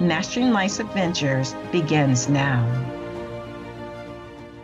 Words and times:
Mastering 0.00 0.50
Life's 0.50 0.78
Adventures 0.78 1.54
begins 1.72 2.28
now. 2.28 2.62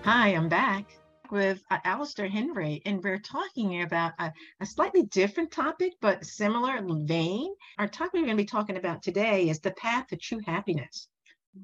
Hi, 0.04 0.28
I'm 0.28 0.50
back 0.50 0.84
with 1.30 1.62
uh, 1.70 1.78
Alastair 1.84 2.28
Henry, 2.28 2.82
and 2.84 3.02
we're 3.02 3.18
talking 3.18 3.80
about 3.80 4.12
a, 4.18 4.30
a, 4.60 4.66
slightly 4.66 5.04
different 5.04 5.50
topic, 5.50 5.94
but 6.02 6.22
similar 6.26 6.78
vein. 7.06 7.54
Our 7.78 7.88
topic 7.88 8.12
we're 8.12 8.26
going 8.26 8.36
to 8.36 8.42
be 8.42 8.46
talking 8.46 8.76
about 8.76 9.02
today 9.02 9.48
is 9.48 9.58
the 9.58 9.70
path 9.70 10.08
to 10.08 10.18
true 10.18 10.40
happiness 10.44 11.08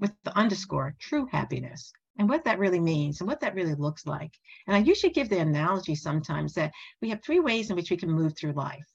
with 0.00 0.12
the 0.24 0.34
underscore, 0.34 0.96
true 0.98 1.28
happiness, 1.30 1.92
and 2.18 2.26
what 2.26 2.44
that 2.44 2.58
really 2.58 2.80
means 2.80 3.20
and 3.20 3.28
what 3.28 3.40
that 3.40 3.54
really 3.54 3.74
looks 3.74 4.06
like. 4.06 4.32
And 4.66 4.74
I 4.74 4.78
usually 4.78 5.12
give 5.12 5.28
the 5.28 5.40
analogy 5.40 5.94
sometimes 5.94 6.54
that 6.54 6.72
we 7.02 7.10
have 7.10 7.22
three 7.22 7.40
ways 7.40 7.68
in 7.68 7.76
which 7.76 7.90
we 7.90 7.98
can 7.98 8.10
move 8.10 8.34
through 8.34 8.52
life. 8.52 8.86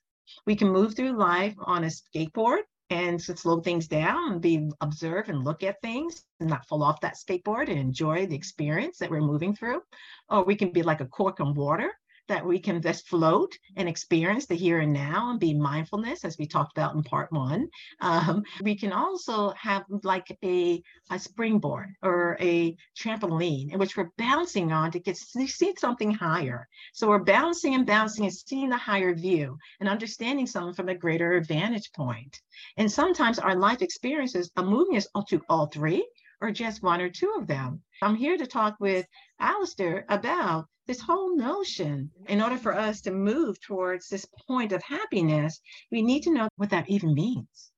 We 0.47 0.55
can 0.55 0.69
move 0.69 0.95
through 0.95 1.15
life 1.15 1.53
on 1.59 1.83
a 1.83 1.91
skateboard, 1.91 2.63
and 2.93 3.19
slow 3.19 3.59
things 3.59 3.87
down 3.87 4.33
and 4.33 4.41
be 4.41 4.69
observe 4.81 5.27
and 5.27 5.43
look 5.43 5.63
at 5.63 5.81
things 5.81 6.25
and 6.39 6.49
not 6.49 6.67
fall 6.67 6.83
off 6.83 7.01
that 7.01 7.15
skateboard 7.15 7.67
and 7.67 7.79
enjoy 7.79 8.27
the 8.27 8.35
experience 8.35 8.99
that 8.99 9.09
we're 9.09 9.19
moving 9.19 9.55
through. 9.55 9.81
Or 10.29 10.43
we 10.43 10.55
can 10.55 10.71
be 10.71 10.83
like 10.83 11.01
a 11.01 11.07
cork 11.07 11.39
in 11.39 11.55
water 11.55 11.91
that 12.27 12.45
we 12.45 12.59
can 12.59 12.81
just 12.81 13.07
float 13.07 13.57
and 13.75 13.89
experience 13.89 14.45
the 14.45 14.55
here 14.55 14.79
and 14.79 14.93
now 14.93 15.31
and 15.31 15.39
be 15.39 15.53
mindfulness, 15.53 16.23
as 16.23 16.37
we 16.37 16.47
talked 16.47 16.77
about 16.77 16.95
in 16.95 17.03
part 17.03 17.31
one. 17.31 17.67
Um, 18.01 18.43
we 18.61 18.75
can 18.75 18.91
also 18.93 19.51
have 19.51 19.83
like 20.03 20.37
a, 20.43 20.81
a 21.11 21.19
springboard 21.19 21.89
or 22.01 22.37
a 22.39 22.75
trampoline 22.97 23.71
in 23.71 23.79
which 23.79 23.97
we're 23.97 24.11
bouncing 24.17 24.71
on 24.71 24.91
to 24.91 24.99
get 24.99 25.15
to 25.15 25.47
see 25.47 25.73
something 25.77 26.11
higher. 26.11 26.67
So 26.93 27.07
we're 27.07 27.19
bouncing 27.19 27.75
and 27.75 27.85
bouncing 27.85 28.25
and 28.25 28.33
seeing 28.33 28.69
the 28.69 28.77
higher 28.77 29.13
view 29.13 29.57
and 29.79 29.89
understanding 29.89 30.47
something 30.47 30.73
from 30.73 30.89
a 30.89 30.95
greater 30.95 31.41
vantage 31.41 31.91
point. 31.93 32.39
And 32.77 32.91
sometimes 32.91 33.39
our 33.39 33.55
life 33.55 33.81
experiences 33.81 34.51
are 34.57 34.63
moving 34.63 34.97
us 34.97 35.07
to 35.29 35.41
all 35.49 35.67
three 35.67 36.05
or 36.43 36.51
just 36.51 36.83
one 36.83 36.99
or 36.99 37.09
two 37.09 37.33
of 37.37 37.47
them. 37.47 37.81
I'm 38.01 38.15
here 38.15 38.37
to 38.37 38.45
talk 38.45 38.75
with 38.81 39.07
Alastair 39.39 40.05
about 40.09 40.67
this 40.87 40.99
whole 40.99 41.37
notion. 41.37 42.11
In 42.27 42.41
order 42.41 42.57
for 42.57 42.77
us 42.77 42.99
to 43.03 43.11
move 43.11 43.61
towards 43.61 44.09
this 44.09 44.27
point 44.45 44.73
of 44.73 44.83
happiness, 44.83 45.61
we 45.89 46.01
need 46.01 46.23
to 46.23 46.33
know 46.33 46.49
what 46.57 46.69
that 46.71 46.89
even 46.89 47.13
means. 47.13 47.71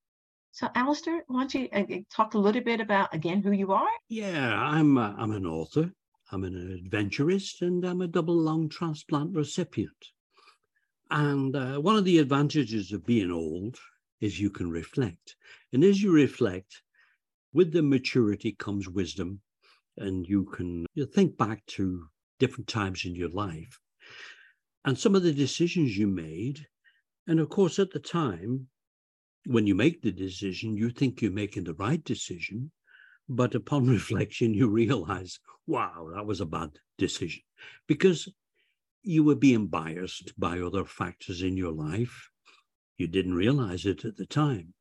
So, 0.51 0.67
Alastair, 0.73 1.23
why 1.27 1.41
don't 1.41 1.53
you 1.53 1.69
uh, 1.71 1.83
uh, 1.93 1.97
talk 2.11 2.33
a 2.33 2.39
little 2.39 2.63
bit 2.63 2.79
about 2.79 3.13
again 3.13 3.43
who 3.43 3.51
you 3.51 3.71
are? 3.71 3.95
Yeah, 4.09 4.59
I'm 4.59 4.97
uh, 4.97 5.13
I'm 5.15 5.31
an 5.31 5.45
author, 5.45 5.91
I'm 6.31 6.43
an 6.43 6.55
adventurist, 6.73 7.61
and 7.61 7.85
I'm 7.85 8.01
a 8.01 8.07
double 8.07 8.35
lung 8.35 8.67
transplant 8.67 9.35
recipient. 9.35 10.11
And 11.11 11.55
uh, 11.55 11.77
one 11.77 11.97
of 11.97 12.05
the 12.05 12.17
advantages 12.17 12.91
of 12.91 13.05
being 13.05 13.29
old 13.29 13.77
is 14.21 14.39
you 14.39 14.49
can 14.49 14.71
reflect, 14.71 15.35
and 15.71 15.83
as 15.83 16.01
you 16.01 16.11
reflect, 16.11 16.81
with 17.55 17.71
the 17.71 17.81
maturity 17.81 18.51
comes 18.51 18.87
wisdom, 18.87 19.41
and 19.97 20.27
you 20.27 20.45
can 20.45 20.85
you 20.93 21.05
think 21.05 21.37
back 21.37 21.65
to 21.65 22.05
different 22.37 22.67
times 22.67 23.05
in 23.05 23.15
your 23.15 23.29
life 23.29 23.79
and 24.85 24.97
some 24.99 25.15
of 25.15 25.23
the 25.23 25.33
decisions 25.33 25.97
you 25.97 26.07
made. 26.07 26.67
And 27.27 27.39
of 27.39 27.49
course, 27.49 27.79
at 27.79 27.91
the 27.91 27.99
time, 27.99 28.67
when 29.47 29.65
you 29.65 29.73
make 29.73 30.01
the 30.01 30.11
decision, 30.11 30.77
you 30.77 30.91
think 30.91 31.21
you're 31.21 31.31
making 31.31 31.63
the 31.63 31.73
right 31.73 32.03
decision. 32.03 32.71
But 33.27 33.55
upon 33.55 33.87
reflection, 33.99 34.53
you 34.53 34.69
realize, 34.69 35.39
wow, 35.65 36.11
that 36.13 36.25
was 36.25 36.39
a 36.39 36.45
bad 36.45 36.69
decision 36.97 37.41
because 37.87 38.31
you 39.01 39.23
were 39.23 39.35
being 39.35 39.67
biased 39.67 40.39
by 40.39 40.59
other 40.59 40.85
factors 40.85 41.41
in 41.41 41.57
your 41.57 41.71
life. 41.71 42.29
You 42.97 43.07
didn't 43.07 43.33
realize 43.33 43.85
it 43.85 44.05
at 44.05 44.17
the 44.17 44.25
time. 44.25 44.73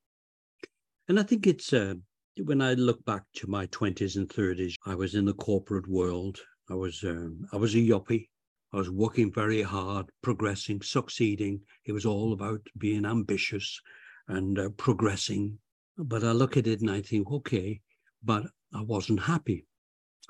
And 1.09 1.19
I 1.19 1.23
think 1.23 1.47
it's 1.47 1.73
uh, 1.73 1.95
when 2.43 2.61
I 2.61 2.75
look 2.75 3.05
back 3.05 3.23
to 3.35 3.47
my 3.47 3.69
20s 3.69 4.17
and 4.17 4.29
30s, 4.29 4.75
I 4.85 4.97
was 4.97 5.15
in 5.15 5.25
the 5.25 5.35
corporate 5.35 5.87
world. 5.87 6.41
I 6.69 6.75
was 6.75 7.05
um, 7.05 7.47
I 7.53 7.57
was 7.57 7.77
a 7.77 7.79
yuppie. 7.79 8.29
I 8.73 8.79
was 8.79 8.91
working 8.91 9.33
very 9.33 9.63
hard, 9.63 10.11
progressing, 10.21 10.83
succeeding. 10.83 11.61
It 11.85 11.93
was 11.93 12.05
all 12.05 12.33
about 12.33 12.61
being 12.77 13.05
ambitious 13.05 13.81
and 14.27 14.59
uh, 14.59 14.71
progressing. 14.71 15.59
But 15.97 16.25
I 16.25 16.33
look 16.33 16.57
at 16.57 16.67
it 16.67 16.81
and 16.81 16.91
I 16.91 17.03
think, 17.03 17.31
okay, 17.31 17.81
but 18.25 18.47
I 18.75 18.83
wasn't 18.83 19.21
happy. 19.21 19.67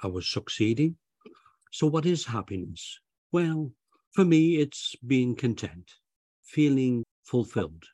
I 0.02 0.08
was 0.08 0.26
succeeding. 0.26 0.96
So, 1.72 1.86
what 1.86 2.04
is 2.04 2.26
happiness? 2.26 3.00
Well, 3.32 3.72
for 4.12 4.26
me, 4.26 4.56
it's 4.58 4.94
being 5.06 5.36
content, 5.36 5.90
feeling 6.42 7.02
fulfilled, 7.22 7.84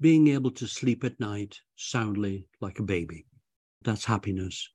being 0.00 0.28
able 0.28 0.52
to 0.52 0.68
sleep 0.68 1.02
at 1.02 1.18
night 1.18 1.58
soundly 1.74 2.46
like 2.60 2.78
a 2.78 2.84
baby 2.84 3.26
that's 3.82 4.04
happiness. 4.04 4.68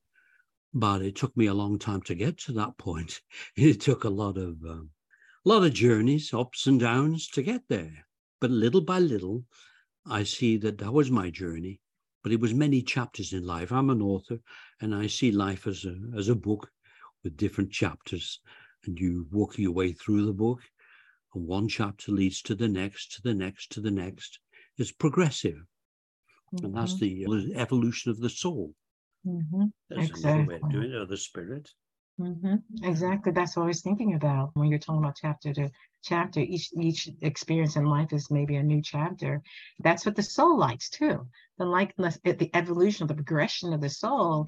But 0.74 1.02
it 1.02 1.16
took 1.16 1.36
me 1.38 1.46
a 1.46 1.54
long 1.54 1.80
time 1.80 2.02
to 2.04 2.16
get 2.16 2.38
to 2.40 2.52
that 2.54 2.78
point. 2.78 3.22
It 3.56 3.82
took 3.82 4.04
a 4.04 4.10
lot 4.10 4.38
of 4.38 4.64
um, 4.64 4.90
a 5.46 5.50
lot 5.50 5.64
of 5.64 5.74
journeys, 5.74 6.34
ups 6.34 6.68
and 6.68 6.80
downs 6.80 7.28
to 7.30 7.44
get 7.44 7.62
there. 7.68 8.08
But 8.42 8.52
little 8.52 8.82
by 8.82 9.00
little, 9.00 9.46
I 10.06 10.24
see 10.24 10.58
that 10.58 10.80
that 10.80 10.92
was 10.92 11.12
my 11.12 11.30
journey. 11.30 11.80
But 12.24 12.32
it 12.32 12.40
was 12.40 12.54
many 12.54 12.82
chapters 12.82 13.32
in 13.32 13.46
life. 13.46 13.72
I'm 13.72 13.92
an 13.92 14.02
author, 14.02 14.40
and 14.82 14.96
I 14.96 15.08
see 15.08 15.32
life 15.32 15.68
as 15.68 15.86
a 15.86 15.96
as 16.18 16.28
a 16.30 16.36
book 16.36 16.72
with 17.24 17.38
different 17.38 17.72
chapters, 17.72 18.40
and 18.86 19.00
you 19.00 19.28
walk 19.32 19.58
your 19.58 19.72
way 19.72 19.92
through 19.94 20.26
the 20.26 20.34
book, 20.34 20.62
and 21.36 21.46
one 21.46 21.68
chapter 21.68 22.12
leads 22.12 22.42
to 22.44 22.56
the 22.56 22.68
next, 22.68 23.14
to 23.14 23.22
the 23.22 23.34
next, 23.34 23.72
to 23.74 23.82
the 23.82 23.92
next. 23.92 24.40
It's 24.78 24.92
progressive, 24.92 25.66
mm-hmm. 26.54 26.66
and 26.66 26.76
that's 26.76 26.96
mm-hmm. 26.96 27.52
the 27.52 27.56
evolution 27.56 28.10
of 28.12 28.20
the 28.20 28.30
soul. 28.30 28.74
Mm-hmm. 29.25 29.66
That's 29.90 30.09
exactly. 30.09 30.56
way 30.56 30.62
of 30.62 30.72
doing 30.72 30.91
it, 30.91 30.96
or 30.96 31.06
the 31.06 31.18
spirit. 31.18 31.69
Mm-hmm. 32.19 32.86
Exactly. 32.86 33.31
That's 33.34 33.58
what 33.58 33.63
I 33.63 33.68
was 33.68 33.81
thinking 33.81 34.13
about 34.13 34.52
when 34.53 34.69
you're 34.69 34.80
talking 34.80 35.03
about 35.03 35.18
chapter 35.19 35.53
to 35.53 35.69
chapter. 36.02 36.40
Each 36.40 36.69
each 36.80 37.09
experience 37.22 37.75
in 37.75 37.85
life 37.85 38.14
is 38.14 38.31
maybe 38.31 38.56
a 38.56 38.64
new 38.64 38.81
chapter. 38.81 39.41
That's 39.80 40.06
what 40.06 40.16
the 40.16 40.24
soul 40.24 40.58
likes 40.58 40.90
too. 40.90 41.28
The 41.58 41.66
likeness, 41.66 42.18
the 42.24 42.50
evolution 42.53 43.03
of 43.03 43.09
the 43.09 43.16
progression 43.16 43.74
of 43.74 43.81
the 43.81 43.90
soul 43.90 44.47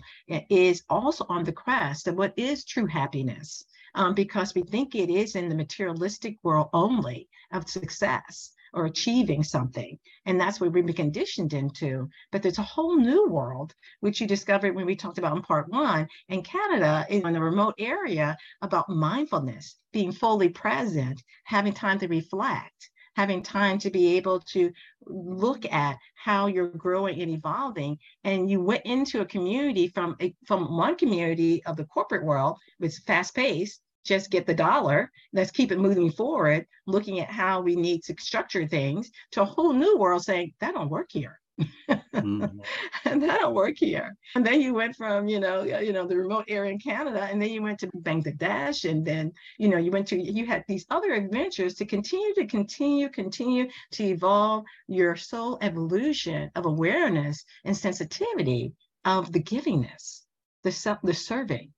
is 0.50 0.84
also 0.90 1.26
on 1.28 1.44
the 1.44 1.52
quest 1.52 2.08
of 2.08 2.16
what 2.16 2.34
is 2.38 2.64
true 2.64 2.86
happiness, 2.86 3.66
um, 3.96 4.14
because 4.14 4.56
we 4.56 4.62
think 4.62 4.96
it 4.96 5.10
is 5.10 5.36
in 5.36 5.50
the 5.50 5.56
materialistic 5.56 6.38
world 6.44 6.70
only 6.72 7.28
of 7.52 7.68
success 7.70 8.54
or 8.74 8.86
achieving 8.86 9.44
something. 9.44 9.98
And 10.26 10.40
that's 10.40 10.60
what 10.60 10.72
we've 10.72 10.86
been 10.86 10.96
conditioned 10.96 11.54
into. 11.54 12.10
But 12.32 12.42
there's 12.42 12.58
a 12.58 12.64
whole 12.64 12.96
new 12.96 13.28
world, 13.28 13.74
which 14.00 14.22
you 14.22 14.28
discovered 14.28 14.76
when 14.76 14.86
we 14.86 14.96
talked 14.96 15.18
about 15.18 15.36
in 15.36 15.44
part 15.44 15.70
one 15.70 16.08
in 16.30 16.42
Canada, 16.44 17.06
in 17.10 17.36
a 17.36 17.42
remote 17.42 17.76
area, 17.80 18.38
about 18.62 18.90
mindfulness, 18.90 19.76
being 19.92 20.12
fully 20.12 20.50
present, 20.50 21.22
having 21.46 21.74
time 21.74 22.00
to 22.00 22.08
reflect 22.08 22.90
having 23.18 23.42
time 23.42 23.80
to 23.80 23.90
be 23.90 24.16
able 24.16 24.40
to 24.40 24.72
look 25.08 25.66
at 25.74 25.98
how 26.14 26.46
you're 26.46 26.68
growing 26.68 27.20
and 27.20 27.32
evolving 27.32 27.98
and 28.24 28.48
you 28.48 28.62
went 28.62 28.86
into 28.86 29.22
a 29.22 29.26
community 29.26 29.88
from 29.88 30.16
a, 30.22 30.32
from 30.46 30.78
one 30.78 30.96
community 30.96 31.64
of 31.66 31.76
the 31.76 31.86
corporate 31.86 32.24
world 32.24 32.58
with 32.80 32.96
fast 33.08 33.34
pace 33.34 33.80
just 34.08 34.32
get 34.32 34.46
the 34.46 34.54
dollar. 34.54 35.12
Let's 35.34 35.52
keep 35.52 35.72
it 35.72 35.80
moving 35.80 36.12
forward, 36.12 36.66
looking 36.88 37.20
at 37.20 37.30
how 37.30 37.62
we 37.62 37.76
need 37.76 38.04
to 38.06 38.16
structure 38.20 38.66
things 38.68 39.12
to 39.32 39.42
a 39.42 39.46
whole 39.46 39.74
new 39.74 39.98
world 39.98 40.24
saying 40.24 40.54
that 40.60 40.74
don't 40.74 40.90
work 40.90 41.10
here. 41.12 41.40
mm. 41.60 42.60
and 43.06 43.24
that 43.24 43.40
don't 43.40 43.56
work 43.56 43.76
here. 43.78 44.16
And 44.36 44.46
then 44.46 44.62
you 44.62 44.74
went 44.74 44.96
from, 44.96 45.28
you 45.28 45.40
know, 45.40 45.64
you 45.64 45.92
know, 45.92 46.08
the 46.08 46.16
remote 46.16 46.46
area 46.48 46.72
in 46.72 46.80
Canada, 46.80 47.24
and 47.24 47.42
then 47.42 47.50
you 47.50 47.62
went 47.62 47.80
to 47.80 47.88
Bangladesh, 47.88 48.90
and 48.90 49.06
then, 49.06 49.32
you 49.58 49.68
know, 49.68 49.78
you 49.78 49.92
went 49.92 50.08
to, 50.10 50.22
you 50.22 50.46
had 50.46 50.64
these 50.68 50.86
other 50.90 51.14
adventures 51.14 51.74
to 51.76 51.86
continue 51.86 52.34
to 52.36 52.46
continue, 52.46 53.10
continue 53.10 53.68
to 53.92 54.04
evolve 54.04 54.66
your 54.88 55.16
soul 55.16 55.58
evolution 55.62 56.52
of 56.56 56.66
awareness 56.66 57.44
and 57.66 57.76
sensitivity 57.76 58.74
of 59.06 59.32
the 59.32 59.42
givingness, 59.42 60.22
the 60.64 60.72
self, 60.72 61.00
the 61.04 61.14
serving, 61.14 61.72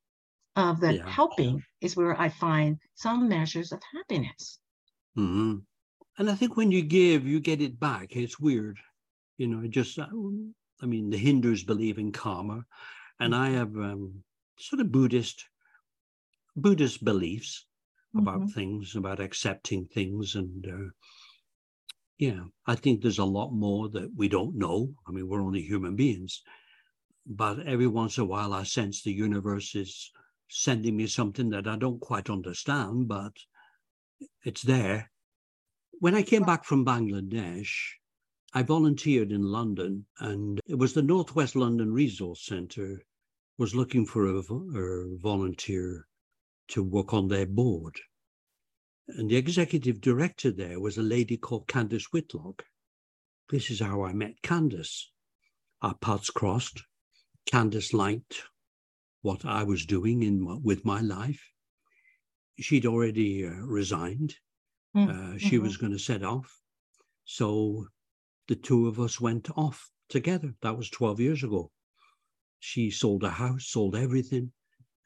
of 0.56 0.80
the 0.80 0.96
yeah. 0.96 1.10
helping 1.10 1.63
is 1.81 1.96
where 1.96 2.19
I 2.19 2.30
find 2.30 2.78
some 2.96 3.30
measures 3.30 3.72
of 3.72 3.81
happiness. 3.94 4.60
Mm-hmm. 5.18 5.57
And 6.18 6.30
I 6.30 6.36
think 6.36 6.57
when 6.57 6.72
you 6.72 6.81
give, 6.81 7.25
you 7.25 7.40
get 7.40 7.62
it 7.62 7.80
back. 7.80 8.16
It's 8.16 8.40
weird. 8.40 8.78
You 9.38 9.48
know, 9.48 9.66
just, 9.68 9.98
uh, 9.98 10.07
I 10.81 10.86
mean, 10.86 11.10
the 11.10 11.18
Hindus 11.18 11.63
believe 11.63 11.98
in 11.98 12.12
karma, 12.12 12.66
and 13.19 13.34
I 13.34 13.51
have 13.51 13.75
um, 13.75 14.24
sort 14.57 14.81
of 14.81 14.92
Buddhist, 14.92 15.46
Buddhist 16.56 17.04
beliefs 17.04 17.66
about 18.18 18.40
mm-hmm. 18.40 18.48
things, 18.48 18.96
about 18.96 19.19
accepting 19.19 19.86
things. 19.86 20.36
And 20.36 20.68
uh, 20.68 20.90
yeah, 22.18 22.42
I 22.66 22.75
think 22.75 23.01
there's 23.01 23.19
a 23.19 23.25
lot 23.25 23.51
more 23.51 23.88
that 23.90 24.12
we 24.16 24.28
don't 24.28 24.56
know. 24.56 24.94
I 25.07 25.12
mean, 25.12 25.28
we're 25.28 25.42
only 25.42 25.62
human 25.62 25.96
beings. 25.96 26.42
But 27.25 27.66
every 27.66 27.88
once 27.88 28.18
in 28.18 28.24
a 28.24 28.28
while, 28.28 28.54
I 28.54 28.63
sense 28.63 29.04
the 29.04 29.13
universe 29.13 29.75
is 29.75 30.12
sending 30.50 30.98
me 30.98 31.07
something 31.07 31.50
that 31.50 31.68
I 31.68 31.78
don't 31.78 32.01
quite 32.01 32.30
understand, 32.30 33.07
but 33.07 33.34
it's 34.44 34.63
there. 34.63 35.12
When 36.00 36.16
I 36.16 36.24
came 36.24 36.44
back 36.44 36.66
from 36.66 36.86
Bangladesh, 36.86 37.69
I 38.54 38.63
volunteered 38.63 39.31
in 39.31 39.44
London, 39.44 40.06
and 40.19 40.60
it 40.66 40.75
was 40.75 40.94
the 40.94 41.04
Northwest 41.04 41.56
London 41.56 41.94
Resource 41.94 42.46
Centre 42.46 43.04
was 43.57 43.75
looking 43.75 44.06
for 44.06 44.25
a, 44.25 44.38
a 44.40 45.18
volunteer 45.18 46.07
to 46.69 46.84
work 46.84 47.13
on 47.13 47.28
their 47.28 47.46
board. 47.46 48.00
And 49.07 49.30
the 49.30 49.36
executive 49.36 50.01
director 50.01 50.51
there 50.51 50.80
was 50.80 50.98
a 50.98 51.04
lady 51.04 51.38
called 51.38 51.68
Candice 51.68 52.12
Whitlock. 52.12 52.66
This 53.50 53.69
is 53.69 53.80
how 53.80 54.04
I 54.04 54.13
met 54.13 54.42
Candice. 54.42 55.06
Our 55.81 55.96
paths 55.96 56.30
crossed. 56.30 56.84
Candice 57.51 57.94
liked 57.94 58.44
what 59.21 59.45
I 59.45 59.63
was 59.63 59.86
doing 59.86 60.24
in 60.24 60.63
with 60.63 60.86
my 60.86 61.01
life. 61.01 61.42
She'd 62.60 62.86
already 62.86 63.45
uh, 63.45 63.51
resigned. 63.51 64.36
Mm, 64.95 65.10
uh, 65.10 65.38
she 65.38 65.56
mm-hmm. 65.56 65.63
was 65.63 65.77
going 65.77 65.94
to 65.94 66.00
set 66.00 66.24
off. 66.24 66.60
So 67.25 67.88
the 68.48 68.56
two 68.56 68.88
of 68.88 69.00
us 69.00 69.21
went 69.21 69.50
off 69.56 69.89
together. 70.10 70.54
That 70.62 70.77
was 70.77 70.89
12 70.89 71.19
years 71.19 71.44
ago. 71.44 71.71
She 72.60 72.92
sold 72.92 73.24
a 73.24 73.30
house, 73.30 73.68
sold 73.68 73.95
everything, 73.95 74.51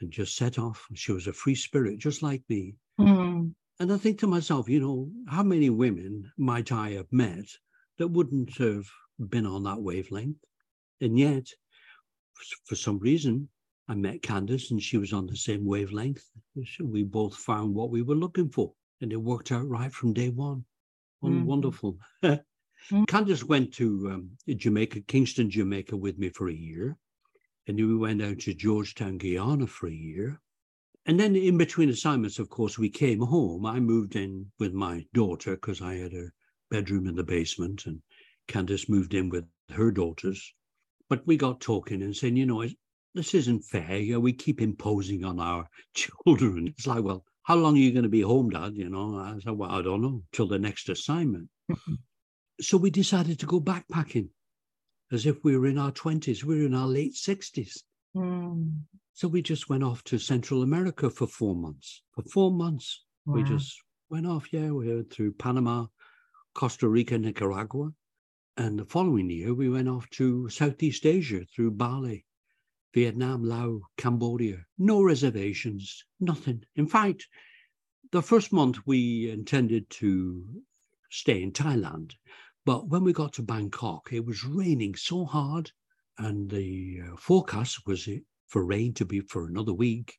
and 0.02 0.12
just 0.12 0.36
set 0.36 0.58
off. 0.58 0.86
She 0.96 1.12
was 1.12 1.28
a 1.28 1.34
free 1.34 1.56
spirit, 1.56 2.00
just 2.00 2.24
like 2.24 2.44
me. 2.50 2.76
Mm. 3.00 3.54
And 3.80 3.92
I 3.92 3.98
think 3.98 4.20
to 4.20 4.28
myself, 4.28 4.70
you 4.70 4.80
know, 4.80 5.12
how 5.28 5.44
many 5.44 5.70
women 5.70 6.32
might 6.38 6.72
I 6.72 6.92
have 6.92 7.12
met 7.12 7.46
that 7.98 8.08
wouldn't 8.08 8.58
have 8.58 8.86
been 9.30 9.46
on 9.46 9.64
that 9.64 9.82
wavelength? 9.82 10.38
And 11.02 11.20
yet, 11.20 11.48
for 12.66 12.76
some 12.76 13.00
reason, 13.00 13.50
I 13.88 13.96
met 13.96 14.22
Candice 14.22 14.72
and 14.72 14.82
she 14.82 14.98
was 14.98 15.12
on 15.12 15.26
the 15.26 15.36
same 15.36 15.66
wavelength. 15.66 16.24
We 16.82 17.04
both 17.04 17.36
found 17.36 17.76
what 17.76 17.90
we 17.90 18.02
were 18.02 18.16
looking 18.16 18.50
for 18.50 18.74
and 19.02 19.12
it 19.12 19.18
worked 19.18 19.52
out 19.52 19.68
right 19.68 19.92
from 19.92 20.14
day 20.14 20.30
one. 20.30 20.64
Mm-hmm. 21.24 21.46
Wonderful. 21.46 21.98
mm-hmm. 22.24 23.04
Candice 23.04 23.44
went 23.44 23.74
to 23.74 24.12
um, 24.12 24.30
Jamaica, 24.48 25.02
Kingston, 25.02 25.50
Jamaica 25.50 25.98
with 25.98 26.18
me 26.18 26.30
for 26.30 26.50
a 26.50 26.54
year. 26.54 26.98
And 27.68 27.78
then 27.78 27.88
we 27.88 27.96
went 27.96 28.22
out 28.22 28.40
to 28.40 28.54
Georgetown, 28.54 29.18
Guyana 29.18 29.68
for 29.68 29.88
a 29.88 29.94
year. 29.94 30.40
And 31.06 31.20
then 31.20 31.36
in 31.36 31.58
between 31.58 31.90
assignments, 31.90 32.40
of 32.40 32.50
course, 32.50 32.78
we 32.78 32.90
came 32.90 33.20
home. 33.20 33.66
I 33.66 33.80
moved 33.80 34.16
in 34.16 34.50
with 34.60 34.74
my 34.74 35.06
daughter 35.14 35.56
because 35.56 35.82
I 35.82 35.96
had 35.96 36.14
a 36.14 36.32
bedroom 36.72 37.08
in 37.08 37.16
the 37.16 37.24
basement 37.24 37.86
and 37.86 38.02
Candice 38.48 38.90
moved 38.90 39.14
in 39.14 39.30
with 39.30 39.46
her 39.72 39.92
daughters. 39.92 40.54
But 41.10 41.28
we 41.28 41.36
got 41.36 41.60
talking 41.60 42.02
and 42.02 42.16
saying, 42.16 42.38
you 42.38 42.46
know, 42.46 42.66
this 43.14 43.34
isn't 43.34 43.64
fair. 43.64 43.98
You 43.98 44.14
know, 44.14 44.20
we 44.20 44.34
keep 44.34 44.62
imposing 44.62 45.24
on 45.24 45.40
our 45.40 45.68
children. 45.94 46.68
It's 46.68 46.88
like, 46.88 47.04
well, 47.04 47.24
how 47.44 47.56
long 47.56 47.76
are 47.76 47.80
you 47.80 47.92
going 47.92 48.04
to 48.04 48.10
be 48.10 48.22
home, 48.22 48.50
Dad? 48.50 48.76
You 48.76 48.90
know, 48.90 49.18
I 49.18 49.38
said, 49.44 49.54
well, 49.54 49.72
I 49.72 49.82
don't 49.82 50.02
know, 50.02 50.24
till 50.32 50.48
the 50.48 50.60
next 50.60 50.90
assignment. 50.90 51.50
so 52.62 52.78
we 52.78 52.90
decided 52.90 53.40
to 53.40 53.46
go 53.46 53.60
backpacking 53.60 54.30
as 55.12 55.26
if 55.26 55.44
we 55.44 55.58
were 55.58 55.68
in 55.68 55.78
our 55.78 55.92
20s. 55.92 56.44
We 56.44 56.60
were 56.60 56.66
in 56.66 56.76
our 56.76 56.88
late 56.88 57.14
60s. 57.14 57.80
Mm. 58.16 58.80
So 59.14 59.28
we 59.28 59.42
just 59.42 59.70
went 59.70 59.84
off 59.84 60.04
to 60.06 60.18
Central 60.18 60.64
America 60.64 61.10
for 61.10 61.28
four 61.28 61.56
months. 61.56 62.02
For 62.16 62.24
four 62.24 62.52
months, 62.52 63.04
wow. 63.26 63.36
we 63.36 63.44
just 63.44 63.80
went 64.10 64.26
off. 64.26 64.52
Yeah, 64.52 64.72
we 64.72 64.94
went 64.94 65.12
through 65.14 65.34
Panama, 65.34 65.86
Costa 66.56 66.88
Rica, 66.88 67.18
Nicaragua. 67.18 67.92
And 68.58 68.80
the 68.80 68.86
following 68.86 69.30
year, 69.30 69.54
we 69.54 69.70
went 69.70 69.90
off 69.90 70.10
to 70.12 70.48
Southeast 70.50 71.06
Asia 71.06 71.42
through 71.56 71.72
Bali 71.72 72.26
Vietnam, 72.94 73.44
Laos, 73.44 73.82
Cambodia. 73.98 74.66
No 74.78 75.02
reservations, 75.02 76.06
nothing. 76.20 76.64
In 76.76 76.88
fact, 76.88 77.28
the 78.12 78.22
first 78.22 78.54
month 78.54 78.78
we 78.86 79.32
intended 79.32 79.90
to 79.90 80.44
stay 81.10 81.42
in 81.42 81.52
Thailand. 81.52 82.14
But 82.66 82.88
when 82.88 83.04
we 83.04 83.12
got 83.12 83.34
to 83.34 83.42
Bangkok, 83.42 84.10
it 84.12 84.26
was 84.26 84.46
raining 84.46 84.96
so 84.96 85.26
hard, 85.26 85.72
and 86.18 86.50
the 86.50 87.02
uh, 87.04 87.16
forecast 87.18 87.86
was 87.86 88.08
for 88.48 88.64
rain 88.64 88.94
to 88.94 89.06
be 89.06 89.20
for 89.22 89.48
another 89.48 89.74
week. 89.74 90.18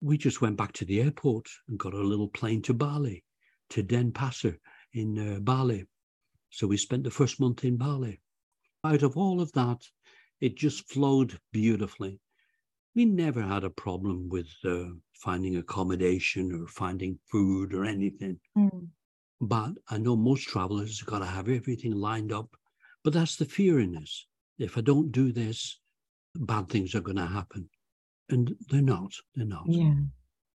We 0.00 0.18
just 0.18 0.40
went 0.40 0.56
back 0.56 0.72
to 0.74 0.84
the 0.84 1.00
airport 1.00 1.48
and 1.68 1.78
got 1.78 1.94
a 1.94 2.02
little 2.02 2.28
plane 2.28 2.62
to 2.62 2.74
Bali, 2.74 3.24
to 3.70 3.82
Denpasar 3.82 4.58
in 4.92 5.36
uh, 5.36 5.40
Bali. 5.40 5.86
So 6.50 6.66
we 6.66 6.76
spent 6.76 7.04
the 7.04 7.10
first 7.10 7.40
month 7.40 7.64
in 7.64 7.76
Bali. 7.76 8.20
Out 8.84 9.02
of 9.02 9.16
all 9.16 9.40
of 9.40 9.52
that, 9.52 9.80
it 10.40 10.56
just 10.56 10.88
flowed 10.88 11.38
beautifully. 11.52 12.20
We 12.94 13.04
never 13.04 13.42
had 13.42 13.64
a 13.64 13.70
problem 13.70 14.28
with 14.28 14.48
uh, 14.64 14.86
finding 15.14 15.56
accommodation 15.56 16.52
or 16.52 16.66
finding 16.66 17.18
food 17.30 17.74
or 17.74 17.84
anything. 17.84 18.40
Mm. 18.56 18.88
But 19.40 19.72
I 19.88 19.98
know 19.98 20.16
most 20.16 20.48
travelers 20.48 21.02
got 21.02 21.20
to 21.20 21.26
have 21.26 21.48
everything 21.48 21.92
lined 21.92 22.32
up. 22.32 22.48
But 23.04 23.12
that's 23.12 23.36
the 23.36 23.44
fear 23.44 23.78
in 23.78 23.92
this. 23.92 24.26
If 24.58 24.76
I 24.76 24.80
don't 24.80 25.12
do 25.12 25.32
this, 25.32 25.80
bad 26.34 26.68
things 26.68 26.94
are 26.94 27.00
going 27.00 27.16
to 27.18 27.26
happen. 27.26 27.68
And 28.30 28.54
they're 28.68 28.82
not. 28.82 29.12
They're 29.34 29.46
not. 29.46 29.64
Yeah. 29.68 29.94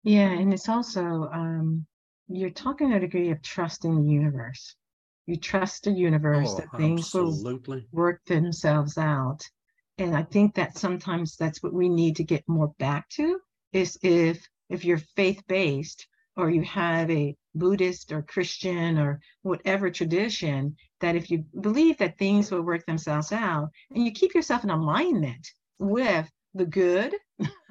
Yeah. 0.05 0.31
And 0.31 0.53
it's 0.53 0.69
also, 0.69 1.29
um, 1.33 1.87
you're 2.29 2.51
talking 2.51 2.93
a 2.93 3.01
degree 3.01 3.31
of 3.31 3.43
trust 3.43 3.85
in 3.85 3.97
the 3.97 4.11
universe. 4.11 4.77
You 5.27 5.37
trust 5.37 5.85
the 5.85 5.93
universe 5.93 6.51
oh, 6.53 6.57
that 6.59 6.79
things 6.79 7.01
absolutely. 7.01 7.87
will 7.93 8.01
work 8.01 8.25
themselves 8.27 8.97
out 8.97 9.43
and 9.99 10.17
i 10.17 10.23
think 10.23 10.55
that 10.55 10.79
sometimes 10.79 11.37
that's 11.37 11.63
what 11.63 11.73
we 11.73 11.89
need 11.89 12.17
to 12.17 12.25
get 12.25 12.49
more 12.49 12.73
back 12.79 13.09
to 13.09 13.41
is 13.73 13.99
if 14.03 14.47
if 14.71 14.85
you're 14.85 15.03
faith 15.17 15.43
based 15.49 16.07
or 16.37 16.51
you 16.51 16.63
have 16.63 17.11
a 17.11 17.35
buddhist 17.55 18.13
or 18.13 18.23
christian 18.23 18.99
or 18.99 19.21
whatever 19.43 19.91
tradition 19.91 20.75
that 21.01 21.17
if 21.17 21.31
you 21.31 21.45
believe 21.61 21.99
that 21.99 22.17
things 22.19 22.51
will 22.51 22.63
work 22.63 22.85
themselves 22.87 23.33
out 23.33 23.69
and 23.91 24.05
you 24.05 24.13
keep 24.13 24.35
yourself 24.35 24.63
in 24.65 24.71
alignment 24.71 25.47
with 25.79 26.31
the 26.55 26.67
good 26.67 27.15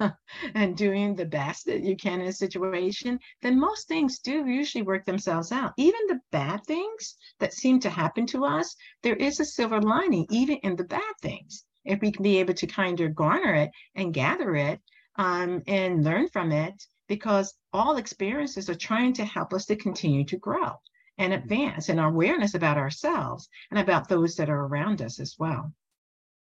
and 0.54 0.76
doing 0.76 1.14
the 1.14 1.24
best 1.24 1.66
that 1.66 1.82
you 1.82 1.96
can 1.96 2.20
in 2.20 2.28
a 2.28 2.32
situation, 2.32 3.18
then 3.42 3.58
most 3.58 3.88
things 3.88 4.20
do 4.20 4.46
usually 4.46 4.82
work 4.82 5.04
themselves 5.04 5.52
out. 5.52 5.72
Even 5.76 6.00
the 6.06 6.20
bad 6.30 6.64
things 6.64 7.16
that 7.40 7.52
seem 7.52 7.80
to 7.80 7.90
happen 7.90 8.24
to 8.24 8.44
us, 8.44 8.74
there 9.02 9.16
is 9.16 9.40
a 9.40 9.44
silver 9.44 9.82
lining, 9.82 10.26
even 10.30 10.56
in 10.58 10.76
the 10.76 10.84
bad 10.84 11.12
things 11.20 11.66
if 11.88 12.00
we 12.00 12.12
can 12.12 12.22
be 12.22 12.38
able 12.38 12.54
to 12.54 12.66
kind 12.66 13.00
of 13.00 13.14
garner 13.14 13.54
it 13.54 13.70
and 13.94 14.14
gather 14.14 14.54
it 14.54 14.80
um, 15.16 15.62
and 15.66 16.04
learn 16.04 16.28
from 16.28 16.52
it, 16.52 16.74
because 17.08 17.54
all 17.72 17.96
experiences 17.96 18.68
are 18.68 18.74
trying 18.74 19.14
to 19.14 19.24
help 19.24 19.52
us 19.52 19.64
to 19.66 19.76
continue 19.76 20.24
to 20.24 20.36
grow 20.36 20.72
and 21.16 21.32
advance 21.32 21.88
in 21.88 21.98
our 21.98 22.10
awareness 22.10 22.54
about 22.54 22.76
ourselves 22.76 23.48
and 23.70 23.80
about 23.80 24.08
those 24.08 24.36
that 24.36 24.50
are 24.50 24.66
around 24.66 25.02
us 25.02 25.18
as 25.18 25.34
well. 25.38 25.72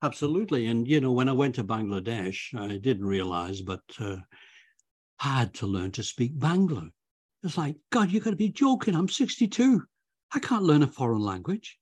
Absolutely. 0.02 0.66
And, 0.66 0.88
you 0.88 1.00
know, 1.00 1.12
when 1.12 1.28
I 1.28 1.32
went 1.32 1.54
to 1.56 1.64
Bangladesh, 1.64 2.58
I 2.58 2.78
didn't 2.78 3.06
realize, 3.06 3.60
but 3.60 3.82
uh, 4.00 4.16
I 5.20 5.38
had 5.38 5.54
to 5.54 5.66
learn 5.66 5.92
to 5.92 6.02
speak 6.02 6.36
Bangla. 6.38 6.90
It's 7.42 7.56
like, 7.56 7.76
God, 7.90 8.10
you 8.10 8.20
got 8.20 8.30
to 8.30 8.36
be 8.36 8.48
joking. 8.48 8.94
I'm 8.94 9.08
62. 9.08 9.82
I 10.34 10.38
can't 10.40 10.64
learn 10.64 10.82
a 10.82 10.86
foreign 10.86 11.22
language. 11.22 11.78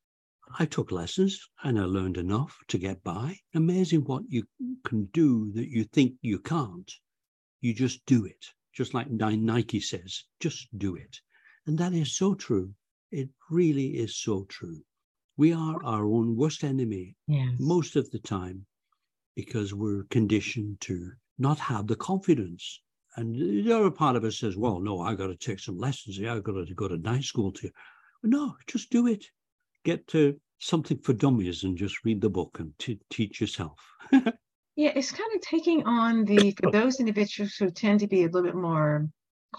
I 0.59 0.67
took 0.67 0.93
lessons 0.93 1.41
and 1.65 1.79
I 1.79 1.85
learned 1.85 2.17
enough 2.17 2.57
to 2.69 2.79
get 2.79 3.03
by. 3.03 3.39
Amazing 3.55 4.03
what 4.03 4.23
you 4.29 4.45
can 4.85 5.07
do 5.07 5.51
that 5.55 5.69
you 5.69 5.85
think 5.85 6.15
you 6.23 6.39
can't. 6.39 6.91
You 7.61 7.75
just 7.75 8.05
do 8.07 8.25
it. 8.25 8.45
Just 8.73 8.95
like 8.95 9.11
Nike 9.11 9.81
says, 9.81 10.25
just 10.41 10.69
do 10.79 10.95
it. 10.97 11.21
And 11.67 11.79
that 11.79 11.93
is 11.93 12.17
so 12.17 12.35
true. 12.35 12.73
It 13.11 13.29
really 13.51 13.97
is 13.97 14.17
so 14.17 14.45
true. 14.49 14.81
We 15.37 15.53
are 15.53 15.83
our 15.85 16.05
own 16.07 16.37
worst 16.37 16.63
enemy 16.63 17.17
Yes. 17.27 17.55
most 17.59 17.97
of 17.97 18.11
the 18.11 18.19
time 18.21 18.67
because 19.35 19.75
we're 19.75 20.05
conditioned 20.11 20.81
to 20.83 21.11
not 21.39 21.59
have 21.59 21.87
the 21.87 21.97
confidence. 21.97 22.81
And 23.17 23.35
the 23.67 23.73
other 23.73 23.91
part 23.91 24.17
of 24.17 24.25
us 24.25 24.39
says, 24.39 24.57
well, 24.57 24.81
no, 24.81 25.01
I've 25.01 25.19
got 25.19 25.29
to 25.29 25.37
take 25.37 25.61
some 25.61 25.79
lessons. 25.79 26.19
Yeah, 26.19 26.35
I've 26.35 26.45
got 26.45 26.67
to 26.67 26.75
go 26.75 26.89
to 26.89 26.99
night 26.99 27.25
school 27.25 27.51
to. 27.53 27.71
No, 28.23 28.57
just 28.67 28.91
do 28.91 29.07
it. 29.07 29.25
Get 29.85 30.07
to 30.09 30.41
something 30.59 30.99
for 30.99 31.13
dummies 31.13 31.65
and 31.65 31.77
just 31.77 32.05
read 32.05 32.21
the 32.21 32.31
book 32.31 32.59
and 32.59 32.73
t- 32.79 33.01
teach 33.11 33.41
yourself. 33.41 33.79
Yeah, 34.77 34.91
it's 34.97 35.13
kind 35.13 35.31
of 35.37 35.41
taking 35.41 35.85
on 35.85 36.25
the, 36.25 36.51
for 36.51 36.69
those 36.69 36.99
individuals 36.99 37.55
who 37.55 37.71
tend 37.71 38.01
to 38.01 38.09
be 38.09 38.23
a 38.23 38.27
little 38.27 38.43
bit 38.43 38.57
more 38.57 39.09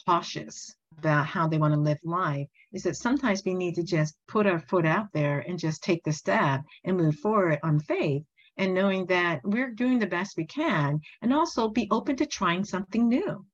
cautious 0.06 0.76
about 0.98 1.26
how 1.26 1.48
they 1.48 1.58
want 1.58 1.74
to 1.74 1.80
live 1.80 2.00
life, 2.04 2.48
is 2.74 2.84
that 2.84 2.98
sometimes 2.98 3.42
we 3.46 3.54
need 3.54 3.76
to 3.76 3.84
just 3.84 4.18
put 4.28 4.46
our 4.46 4.60
foot 4.60 4.86
out 4.86 5.08
there 5.14 5.40
and 5.40 5.58
just 5.58 5.84
take 5.84 6.04
the 6.04 6.12
step 6.12 6.64
and 6.84 6.98
move 6.98 7.16
forward 7.16 7.60
on 7.64 7.80
faith 7.80 8.24
and 8.58 8.74
knowing 8.74 9.06
that 9.06 9.40
we're 9.46 9.72
doing 9.72 10.00
the 10.00 10.06
best 10.06 10.36
we 10.36 10.46
can 10.46 11.00
and 11.22 11.34
also 11.34 11.70
be 11.70 11.88
open 11.92 12.18
to 12.18 12.26
trying 12.26 12.66
something 12.66 13.08
new 13.08 13.46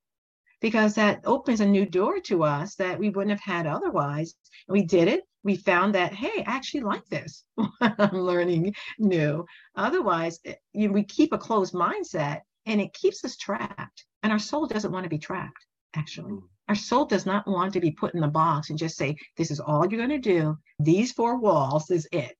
because 0.61 0.95
that 0.95 1.21
opens 1.25 1.59
a 1.59 1.65
new 1.65 1.85
door 1.85 2.19
to 2.21 2.43
us 2.43 2.73
that 2.75 2.97
we 2.97 3.09
wouldn't 3.09 3.31
have 3.31 3.55
had 3.55 3.67
otherwise. 3.67 4.33
We 4.67 4.83
did 4.83 5.07
it. 5.07 5.23
We 5.43 5.55
found 5.55 5.95
that, 5.95 6.13
hey, 6.13 6.43
I 6.45 6.55
actually 6.55 6.81
like 6.81 7.05
this. 7.07 7.43
I'm 7.81 8.13
learning 8.13 8.73
new. 8.99 9.45
Otherwise, 9.75 10.39
eh, 10.45 10.53
you 10.73 10.87
know, 10.87 10.93
we 10.93 11.03
keep 11.03 11.33
a 11.33 11.37
closed 11.37 11.73
mindset 11.73 12.41
and 12.65 12.79
it 12.79 12.93
keeps 12.93 13.25
us 13.25 13.37
trapped. 13.37 14.05
And 14.23 14.31
our 14.31 14.39
soul 14.39 14.67
doesn't 14.67 14.91
want 14.91 15.03
to 15.03 15.09
be 15.09 15.17
trapped, 15.17 15.65
actually. 15.95 16.33
Mm. 16.33 16.43
Our 16.69 16.75
soul 16.75 17.05
does 17.05 17.25
not 17.25 17.47
want 17.47 17.73
to 17.73 17.81
be 17.81 17.91
put 17.91 18.13
in 18.13 18.21
the 18.21 18.27
box 18.27 18.69
and 18.69 18.79
just 18.79 18.95
say, 18.95 19.17
this 19.35 19.51
is 19.51 19.59
all 19.59 19.85
you're 19.85 20.05
going 20.05 20.21
to 20.21 20.29
do. 20.29 20.57
These 20.79 21.11
four 21.11 21.37
walls 21.39 21.89
is 21.89 22.07
it. 22.11 22.37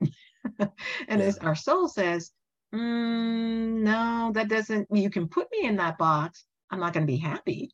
and 1.08 1.22
as 1.22 1.38
our 1.40 1.56
soul 1.56 1.90
says, 1.90 2.32
mm, 2.74 3.82
no, 3.82 4.32
that 4.34 4.48
doesn't, 4.48 4.88
you 4.92 5.10
can 5.10 5.28
put 5.28 5.48
me 5.52 5.68
in 5.68 5.76
that 5.78 5.98
box. 5.98 6.46
I'm 6.70 6.80
not 6.80 6.94
going 6.94 7.06
to 7.06 7.12
be 7.12 7.18
happy 7.18 7.72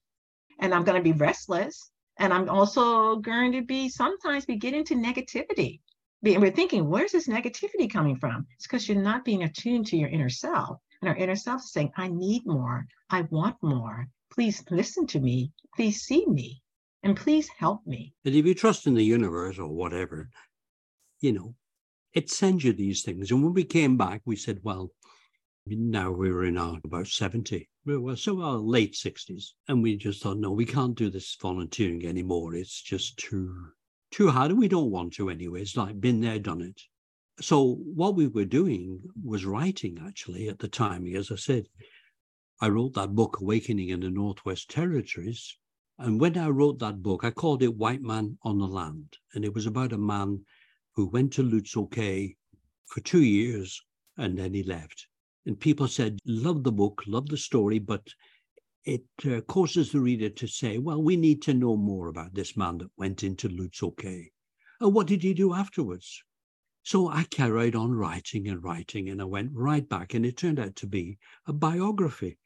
and 0.60 0.74
I'm 0.74 0.84
going 0.84 0.98
to 0.98 1.04
be 1.04 1.18
restless. 1.18 1.92
And 2.20 2.34
I'm 2.34 2.50
also 2.50 3.18
going 3.18 3.52
to 3.52 3.62
be 3.62 3.90
sometimes 3.90 4.46
we 4.48 4.56
get 4.58 4.74
into 4.74 4.96
negativity. 4.96 5.82
And 6.24 6.42
we're 6.42 6.52
thinking, 6.52 6.90
where's 6.90 7.12
this 7.12 7.28
negativity 7.28 7.92
coming 7.92 8.18
from? 8.18 8.48
It's 8.56 8.66
because 8.66 8.90
you're 8.90 9.02
not 9.02 9.24
being 9.24 9.44
attuned 9.44 9.86
to 9.88 9.98
your 9.98 10.10
inner 10.10 10.30
self. 10.30 10.80
And 11.02 11.10
our 11.10 11.16
inner 11.16 11.36
self 11.36 11.62
is 11.62 11.72
saying, 11.72 11.92
I 11.96 12.08
need 12.08 12.46
more. 12.46 12.88
I 13.10 13.22
want 13.30 13.58
more. 13.62 14.08
Please 14.34 14.64
listen 14.72 15.06
to 15.08 15.20
me. 15.20 15.52
Please 15.76 16.02
see 16.02 16.26
me. 16.26 16.62
And 17.04 17.16
please 17.16 17.48
help 17.50 17.86
me. 17.86 18.14
And 18.26 18.34
if 18.34 18.46
you 18.46 18.56
trust 18.56 18.88
in 18.88 18.96
the 18.96 19.04
universe 19.04 19.60
or 19.60 19.68
whatever, 19.68 20.30
you 21.22 21.32
know, 21.32 21.54
it 22.14 22.32
sends 22.32 22.64
you 22.64 22.74
these 22.74 23.04
things. 23.04 23.30
And 23.30 23.44
when 23.44 23.54
we 23.54 23.64
came 23.64 23.96
back, 23.96 24.22
we 24.26 24.36
said, 24.36 24.60
well, 24.64 24.92
now 25.70 26.12
we 26.12 26.32
were 26.32 26.46
in 26.46 26.58
our 26.58 26.80
about 26.84 27.08
70. 27.08 27.68
We 27.86 27.98
were 27.98 28.16
so 28.16 28.42
our 28.42 28.58
late 28.58 28.94
60s. 28.94 29.54
And 29.68 29.84
we 29.84 29.98
just 29.98 30.22
thought, 30.22 30.38
no, 30.38 30.52
we 30.52 30.66
can't 30.66 30.96
do 30.96 31.10
this 31.10 31.36
volunteering 31.42 32.06
anymore. 32.06 32.56
It's 32.56 32.82
just 32.82 33.18
too 33.18 33.54
too 34.12 34.30
hard. 34.30 34.52
And 34.52 34.60
we 34.60 34.68
don't 34.68 34.92
want 34.92 35.14
to 35.14 35.30
anyway. 35.30 35.62
It's 35.62 35.76
like 35.76 36.00
been 36.00 36.22
there, 36.22 36.40
done 36.40 36.62
it. 36.62 36.82
So 37.40 37.76
what 37.76 38.16
we 38.16 38.28
were 38.28 38.46
doing 38.46 39.02
was 39.24 39.46
writing 39.46 40.00
actually 40.06 40.48
at 40.48 40.60
the 40.60 40.68
time. 40.68 41.06
As 41.16 41.32
I 41.32 41.36
said, 41.36 41.68
I 42.60 42.70
wrote 42.70 42.94
that 42.94 43.14
book, 43.14 43.40
Awakening 43.40 43.90
in 43.90 44.00
the 44.00 44.10
Northwest 44.10 44.70
Territories. 44.70 45.58
And 46.00 46.20
when 46.20 46.38
I 46.38 46.50
wrote 46.50 46.80
that 46.80 47.04
book, 47.04 47.24
I 47.24 47.32
called 47.32 47.62
it 47.62 47.76
White 47.76 48.02
Man 48.02 48.38
on 48.44 48.58
the 48.58 48.68
Land. 48.68 49.18
And 49.34 49.46
it 49.46 49.54
was 49.54 49.66
about 49.66 49.94
a 49.94 49.98
man 49.98 50.46
who 50.96 51.08
went 51.08 51.34
to 51.34 51.44
Lutselk'e 51.44 52.36
for 52.88 53.02
two 53.02 53.22
years 53.22 53.82
and 54.18 54.38
then 54.38 54.54
he 54.54 54.64
left. 54.64 55.08
And 55.48 55.58
people 55.58 55.88
said, 55.88 56.20
love 56.26 56.64
the 56.64 56.74
book, 56.74 57.04
love 57.08 57.30
the 57.30 57.38
story, 57.38 57.80
but 57.80 58.06
it 58.84 59.06
uh, 59.26 59.40
causes 59.42 59.94
the 59.94 60.02
reader 60.02 60.28
to 60.28 60.46
say, 60.46 60.78
well, 60.78 61.02
we 61.02 61.16
need 61.16 61.42
to 61.44 61.54
know 61.54 61.78
more 61.78 62.10
about 62.10 62.34
this 62.34 62.58
man 62.58 62.80
that 62.80 62.92
went 62.98 63.24
into 63.24 63.48
Lutselk'e. 63.48 64.30
And 64.82 64.94
what 64.94 65.08
did 65.08 65.24
he 65.24 65.34
do 65.34 65.54
afterwards? 65.54 66.22
So 66.84 67.08
I 67.08 67.24
carried 67.24 67.76
on 67.76 67.94
writing 67.94 68.50
and 68.50 68.62
writing, 68.62 69.08
and 69.08 69.22
I 69.22 69.26
went 69.26 69.52
right 69.54 69.88
back, 69.88 70.14
and 70.14 70.26
it 70.26 70.36
turned 70.36 70.60
out 70.60 70.76
to 70.78 70.88
be 70.88 71.18
a 71.48 71.54
biography. 71.54 72.38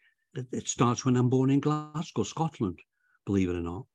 It 0.52 0.68
starts 0.68 1.04
when 1.04 1.18
I'm 1.18 1.30
born 1.30 1.50
in 1.50 1.60
Glasgow, 1.60 2.24
Scotland, 2.24 2.80
believe 3.26 3.50
it 3.50 3.56
or 3.56 3.62
not. 3.62 3.86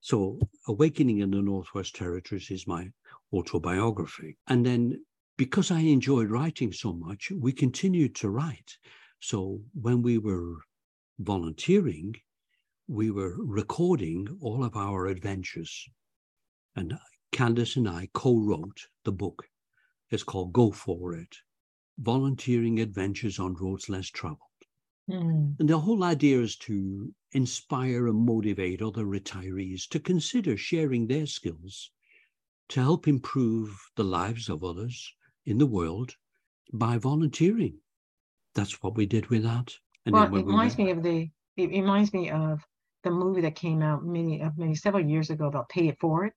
So 0.00 0.38
Awakening 0.68 1.18
in 1.18 1.32
the 1.32 1.42
Northwest 1.42 1.96
Territories 1.96 2.50
is 2.50 2.66
my 2.68 2.88
autobiography. 3.32 4.38
And 4.46 4.64
then 4.64 5.04
because 5.42 5.72
I 5.72 5.80
enjoyed 5.80 6.30
writing 6.30 6.72
so 6.72 6.92
much, 6.92 7.32
we 7.32 7.52
continued 7.52 8.14
to 8.14 8.30
write. 8.30 8.78
So 9.18 9.60
when 9.74 10.00
we 10.00 10.16
were 10.16 10.58
volunteering, 11.18 12.14
we 12.86 13.10
were 13.10 13.34
recording 13.36 14.38
all 14.40 14.62
of 14.62 14.76
our 14.76 15.08
adventures. 15.08 15.88
And 16.76 16.96
Candice 17.32 17.74
and 17.74 17.88
I 17.88 18.08
co 18.14 18.38
wrote 18.38 18.86
the 19.02 19.10
book. 19.10 19.48
It's 20.10 20.22
called 20.22 20.52
Go 20.52 20.70
For 20.70 21.12
It 21.12 21.38
Volunteering 21.98 22.78
Adventures 22.78 23.40
on 23.40 23.54
Roads 23.54 23.88
Less 23.88 24.10
Traveled. 24.10 24.62
Mm. 25.10 25.56
And 25.58 25.68
the 25.68 25.80
whole 25.80 26.04
idea 26.04 26.40
is 26.40 26.54
to 26.58 27.12
inspire 27.32 28.06
and 28.06 28.24
motivate 28.24 28.80
other 28.80 29.06
retirees 29.06 29.88
to 29.88 29.98
consider 29.98 30.56
sharing 30.56 31.08
their 31.08 31.26
skills 31.26 31.90
to 32.68 32.80
help 32.80 33.08
improve 33.08 33.76
the 33.96 34.04
lives 34.04 34.48
of 34.48 34.62
others 34.62 35.12
in 35.44 35.58
the 35.58 35.66
world 35.66 36.16
by 36.72 36.98
volunteering. 36.98 37.78
That's 38.54 38.82
what 38.82 38.96
we 38.96 39.06
did 39.06 39.26
with 39.28 39.42
that. 39.44 39.72
And 40.04 40.14
well, 40.14 40.24
it 40.24 40.46
reminds 40.46 40.76
we 40.76 40.84
me 40.84 40.90
of 40.90 41.02
the. 41.02 41.30
It 41.56 41.70
reminds 41.70 42.12
me 42.12 42.30
of 42.30 42.60
the 43.04 43.10
movie 43.10 43.42
that 43.42 43.54
came 43.54 43.82
out 43.82 44.04
many, 44.04 44.40
uh, 44.40 44.50
many 44.56 44.74
several 44.74 45.04
years 45.04 45.30
ago 45.30 45.46
about 45.46 45.68
Pay 45.68 45.88
It 45.88 45.98
Forward. 46.00 46.32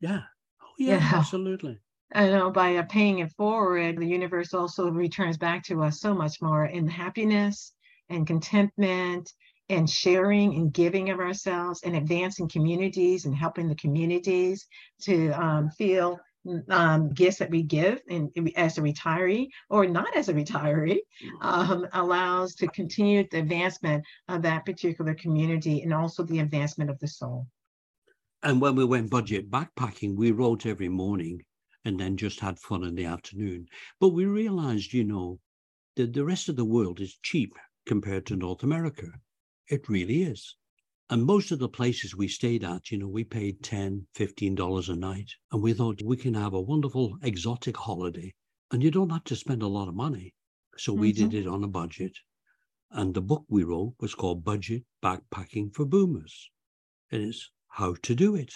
Yeah. 0.00 0.22
Oh, 0.62 0.66
yeah, 0.78 0.98
yeah. 0.98 1.10
absolutely. 1.12 1.80
I 2.14 2.28
know 2.28 2.50
by 2.50 2.76
uh, 2.76 2.84
paying 2.84 3.18
it 3.20 3.32
forward, 3.32 3.98
the 3.98 4.06
universe 4.06 4.54
also 4.54 4.90
returns 4.90 5.36
back 5.36 5.64
to 5.64 5.82
us 5.82 6.00
so 6.00 6.14
much 6.14 6.40
more 6.40 6.66
in 6.66 6.86
happiness 6.86 7.72
and 8.10 8.26
contentment 8.26 9.32
and 9.70 9.88
sharing 9.88 10.54
and 10.54 10.72
giving 10.72 11.10
of 11.10 11.18
ourselves 11.18 11.82
and 11.82 11.96
advancing 11.96 12.48
communities 12.48 13.24
and 13.24 13.34
helping 13.34 13.68
the 13.68 13.74
communities 13.74 14.66
to 15.00 15.30
um, 15.30 15.70
feel 15.70 16.20
um, 16.68 17.10
gifts 17.10 17.38
that 17.38 17.50
we 17.50 17.62
give 17.62 18.00
and 18.08 18.30
as 18.56 18.78
a 18.78 18.82
retiree 18.82 19.48
or 19.70 19.86
not 19.86 20.14
as 20.16 20.28
a 20.28 20.34
retiree 20.34 20.98
um, 21.40 21.86
allows 21.92 22.54
to 22.54 22.66
continue 22.68 23.26
the 23.30 23.38
advancement 23.38 24.04
of 24.28 24.42
that 24.42 24.66
particular 24.66 25.14
community 25.14 25.82
and 25.82 25.94
also 25.94 26.22
the 26.22 26.40
advancement 26.40 26.90
of 26.90 26.98
the 26.98 27.08
soul. 27.08 27.46
And 28.42 28.60
when 28.60 28.76
we 28.76 28.84
went 28.84 29.10
budget 29.10 29.50
backpacking, 29.50 30.16
we 30.16 30.30
wrote 30.32 30.66
every 30.66 30.88
morning 30.88 31.42
and 31.84 31.98
then 31.98 32.16
just 32.16 32.40
had 32.40 32.58
fun 32.58 32.84
in 32.84 32.94
the 32.94 33.06
afternoon. 33.06 33.66
But 34.00 34.10
we 34.10 34.26
realized, 34.26 34.92
you 34.92 35.04
know, 35.04 35.40
that 35.96 36.12
the 36.12 36.24
rest 36.24 36.48
of 36.48 36.56
the 36.56 36.64
world 36.64 37.00
is 37.00 37.18
cheap 37.22 37.54
compared 37.86 38.26
to 38.26 38.36
North 38.36 38.62
America. 38.62 39.06
It 39.68 39.88
really 39.88 40.24
is. 40.24 40.56
And 41.10 41.24
most 41.24 41.50
of 41.50 41.58
the 41.58 41.68
places 41.68 42.16
we 42.16 42.28
stayed 42.28 42.64
at, 42.64 42.90
you 42.90 42.96
know, 42.96 43.08
we 43.08 43.24
paid 43.24 43.60
$10, 43.62 44.06
$15 44.16 44.88
a 44.88 44.96
night. 44.96 45.30
And 45.52 45.62
we 45.62 45.74
thought 45.74 46.00
we 46.02 46.16
can 46.16 46.32
have 46.32 46.54
a 46.54 46.60
wonderful 46.60 47.18
exotic 47.22 47.76
holiday 47.76 48.32
and 48.70 48.82
you 48.82 48.90
don't 48.90 49.10
have 49.10 49.24
to 49.24 49.36
spend 49.36 49.62
a 49.62 49.68
lot 49.68 49.88
of 49.88 49.94
money. 49.94 50.34
So 50.78 50.94
we 50.94 51.12
mm-hmm. 51.12 51.28
did 51.28 51.42
it 51.42 51.46
on 51.46 51.62
a 51.62 51.68
budget. 51.68 52.16
And 52.90 53.12
the 53.12 53.20
book 53.20 53.44
we 53.48 53.64
wrote 53.64 53.94
was 54.00 54.14
called 54.14 54.44
Budget 54.44 54.84
Backpacking 55.02 55.74
for 55.74 55.84
Boomers. 55.84 56.50
And 57.12 57.22
it's 57.22 57.50
how 57.68 57.96
to 58.02 58.14
do 58.14 58.34
it. 58.34 58.54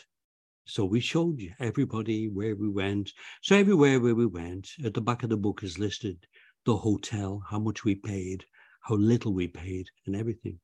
So 0.64 0.84
we 0.86 1.00
showed 1.00 1.38
you 1.40 1.52
everybody 1.58 2.28
where 2.28 2.56
we 2.56 2.68
went. 2.68 3.12
So 3.42 3.56
everywhere 3.56 4.00
where 4.00 4.14
we 4.14 4.26
went, 4.26 4.70
at 4.82 4.94
the 4.94 5.00
back 5.02 5.22
of 5.22 5.28
the 5.28 5.36
book 5.36 5.62
is 5.62 5.78
listed 5.78 6.26
the 6.64 6.78
hotel, 6.78 7.42
how 7.48 7.58
much 7.58 7.84
we 7.84 7.94
paid, 7.94 8.44
how 8.82 8.96
little 8.96 9.32
we 9.32 9.48
paid, 9.48 9.86
and 10.06 10.16
everything 10.16 10.58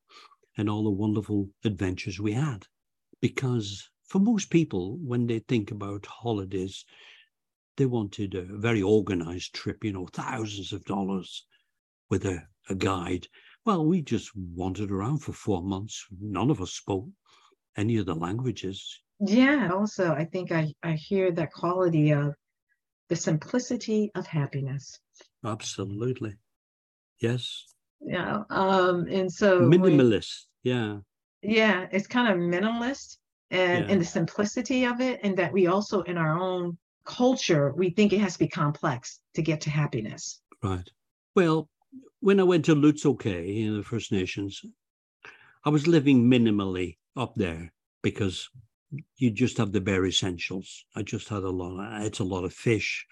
and 0.57 0.69
all 0.69 0.85
the 0.85 0.91
wonderful 0.91 1.49
adventures 1.65 2.21
we 2.21 2.33
had. 2.33 2.67
Because 3.21 3.89
for 4.05 4.19
most 4.19 4.51
people, 4.51 4.99
when 4.99 5.27
they 5.27 5.41
think 5.41 5.71
about 5.71 6.07
holidays, 6.07 6.85
they 7.77 7.87
wanted 7.87 8.35
a 8.35 8.43
very 8.43 8.83
organized 8.83 9.55
trip, 9.55 9.83
you 9.85 9.93
know, 9.93 10.07
thousands 10.07 10.73
of 10.73 10.85
dollars 10.85 11.47
with 12.11 12.25
a, 12.25 12.47
a 12.69 12.75
guide. 12.75 13.27
Well, 13.65 13.85
we 13.85 14.03
just 14.03 14.31
wandered 14.37 14.91
around 14.91 15.19
for 15.19 15.33
four 15.33 15.63
months. 15.63 16.07
None 16.21 16.51
of 16.51 16.61
us 16.61 16.73
spoke 16.73 17.09
any 17.77 17.97
of 17.97 18.07
the 18.07 18.15
languages. 18.15 19.01
Yeah, 19.21 19.71
also, 19.73 20.13
I 20.13 20.25
think 20.25 20.53
I, 20.53 20.73
I 20.83 20.93
hear 20.93 21.33
that 21.33 21.53
quality 21.53 22.13
of 22.13 22.35
the 23.09 23.17
simplicity 23.17 24.11
of 24.15 24.27
happiness. 24.27 24.99
Absolutely. 25.45 26.35
Yes 27.21 27.74
yeah 28.05 28.43
um 28.51 29.07
and 29.09 29.33
so 29.33 29.61
minimalist 29.61 30.45
we, 30.65 30.71
yeah 30.71 30.97
yeah 31.43 31.87
it's 31.91 32.07
kind 32.07 32.29
of 32.29 32.39
minimalist 32.39 33.17
and 33.51 33.85
yeah. 33.85 33.93
and 33.93 34.01
the 34.01 34.05
simplicity 34.05 34.85
of 34.85 35.01
it 35.01 35.21
and 35.23 35.37
that 35.37 35.53
we 35.53 35.67
also 35.67 36.03
in 36.03 36.19
our 36.19 36.39
own 36.39 36.77
culture, 37.05 37.73
we 37.77 37.91
think 37.91 38.13
it 38.13 38.21
has 38.21 38.35
to 38.35 38.39
be 38.41 38.49
complex 38.49 39.21
to 39.35 39.43
get 39.43 39.61
to 39.63 39.71
happiness. 39.71 40.41
Right. 40.63 40.89
Well, 41.35 41.69
when 42.21 42.41
I 42.41 42.45
went 42.45 42.65
to 42.67 42.75
Lutselk'e 42.75 43.67
in 43.67 43.77
the 43.77 43.83
First 43.83 44.13
Nations, 44.13 44.63
I 45.65 45.71
was 45.71 45.87
living 45.87 46.29
minimally 46.29 46.97
up 47.17 47.35
there 47.37 47.73
because 48.03 48.49
you 49.17 49.31
just 49.31 49.59
have 49.59 49.73
the 49.73 49.81
bare 49.81 50.07
essentials. 50.07 50.85
I 50.97 51.03
just 51.03 51.29
had 51.29 51.43
a 51.43 51.51
lot. 51.51 51.79
Of, 51.79 52.07
it's 52.07 52.21
a 52.21 52.25
lot 52.25 52.45
of 52.45 52.53
fish 52.53 53.07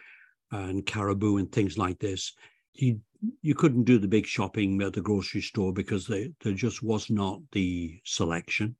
and 0.50 0.84
caribou 0.84 1.38
and 1.38 1.50
things 1.50 1.78
like 1.78 1.99
this. 1.99 2.32
You 2.75 3.00
you 3.41 3.55
couldn't 3.55 3.85
do 3.85 3.99
the 3.99 4.09
big 4.09 4.26
shopping 4.26 4.83
at 4.83 4.95
the 4.95 5.00
grocery 5.00 5.41
store 5.41 5.73
because 5.73 6.07
they, 6.07 6.33
there 6.43 6.55
just 6.55 6.83
was 6.83 7.09
not 7.09 7.41
the 7.52 8.00
selection. 8.05 8.76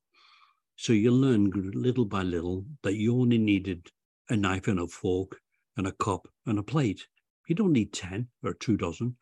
So 0.75 0.91
you 0.91 1.11
learn 1.11 1.51
little 1.73 2.05
by 2.05 2.23
little 2.23 2.65
that 2.81 2.95
you 2.95 3.15
only 3.15 3.37
needed 3.37 3.91
a 4.29 4.35
knife 4.35 4.67
and 4.67 4.79
a 4.79 4.87
fork 4.87 5.39
and 5.77 5.87
a 5.87 5.93
cup 5.93 6.27
and 6.45 6.59
a 6.59 6.63
plate. 6.63 7.07
You 7.47 7.55
don't 7.55 7.71
need 7.71 7.93
10 7.93 8.27
or 8.43 8.53
two 8.53 8.75
dozen. 8.75 9.15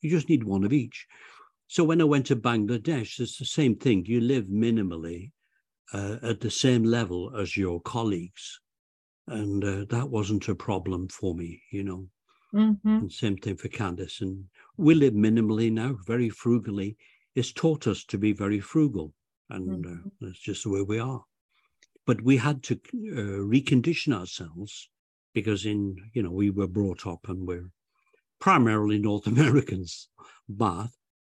You 0.00 0.10
just 0.10 0.28
need 0.28 0.44
one 0.44 0.64
of 0.64 0.72
each. 0.72 1.06
So 1.66 1.84
when 1.84 2.00
I 2.00 2.04
went 2.04 2.26
to 2.26 2.36
Bangladesh, 2.36 3.20
it's 3.20 3.38
the 3.38 3.44
same 3.44 3.76
thing. 3.76 4.06
You 4.06 4.20
live 4.20 4.46
minimally 4.46 5.32
uh, 5.92 6.18
at 6.22 6.40
the 6.40 6.50
same 6.50 6.84
level 6.84 7.36
as 7.36 7.56
your 7.56 7.80
colleagues. 7.82 8.60
And 9.26 9.62
uh, 9.62 9.84
that 9.90 10.08
wasn't 10.08 10.48
a 10.48 10.54
problem 10.54 11.08
for 11.08 11.34
me, 11.34 11.62
you 11.70 11.84
know. 11.84 12.08
Mm-hmm. 12.54 12.88
And 12.88 13.12
same 13.12 13.36
thing 13.36 13.56
for 13.56 13.68
Candice. 13.68 14.20
And 14.20 14.44
we 14.76 14.94
live 14.94 15.14
minimally 15.14 15.70
now, 15.70 15.98
very 16.06 16.28
frugally. 16.28 16.96
It's 17.34 17.52
taught 17.52 17.86
us 17.86 18.04
to 18.04 18.18
be 18.18 18.32
very 18.32 18.60
frugal. 18.60 19.12
And 19.50 19.86
uh, 19.86 19.88
mm-hmm. 19.88 20.06
uh, 20.06 20.10
that's 20.20 20.40
just 20.40 20.64
the 20.64 20.70
way 20.70 20.82
we 20.82 20.98
are. 20.98 21.22
But 22.06 22.22
we 22.22 22.38
had 22.38 22.62
to 22.64 22.74
uh, 22.74 23.44
recondition 23.44 24.14
ourselves 24.14 24.88
because 25.34 25.66
in, 25.66 25.96
you 26.14 26.22
know, 26.22 26.30
we 26.30 26.50
were 26.50 26.66
brought 26.66 27.06
up 27.06 27.28
and 27.28 27.46
we're 27.46 27.70
primarily 28.40 28.98
North 28.98 29.26
Americans, 29.34 30.08
but 30.48 30.88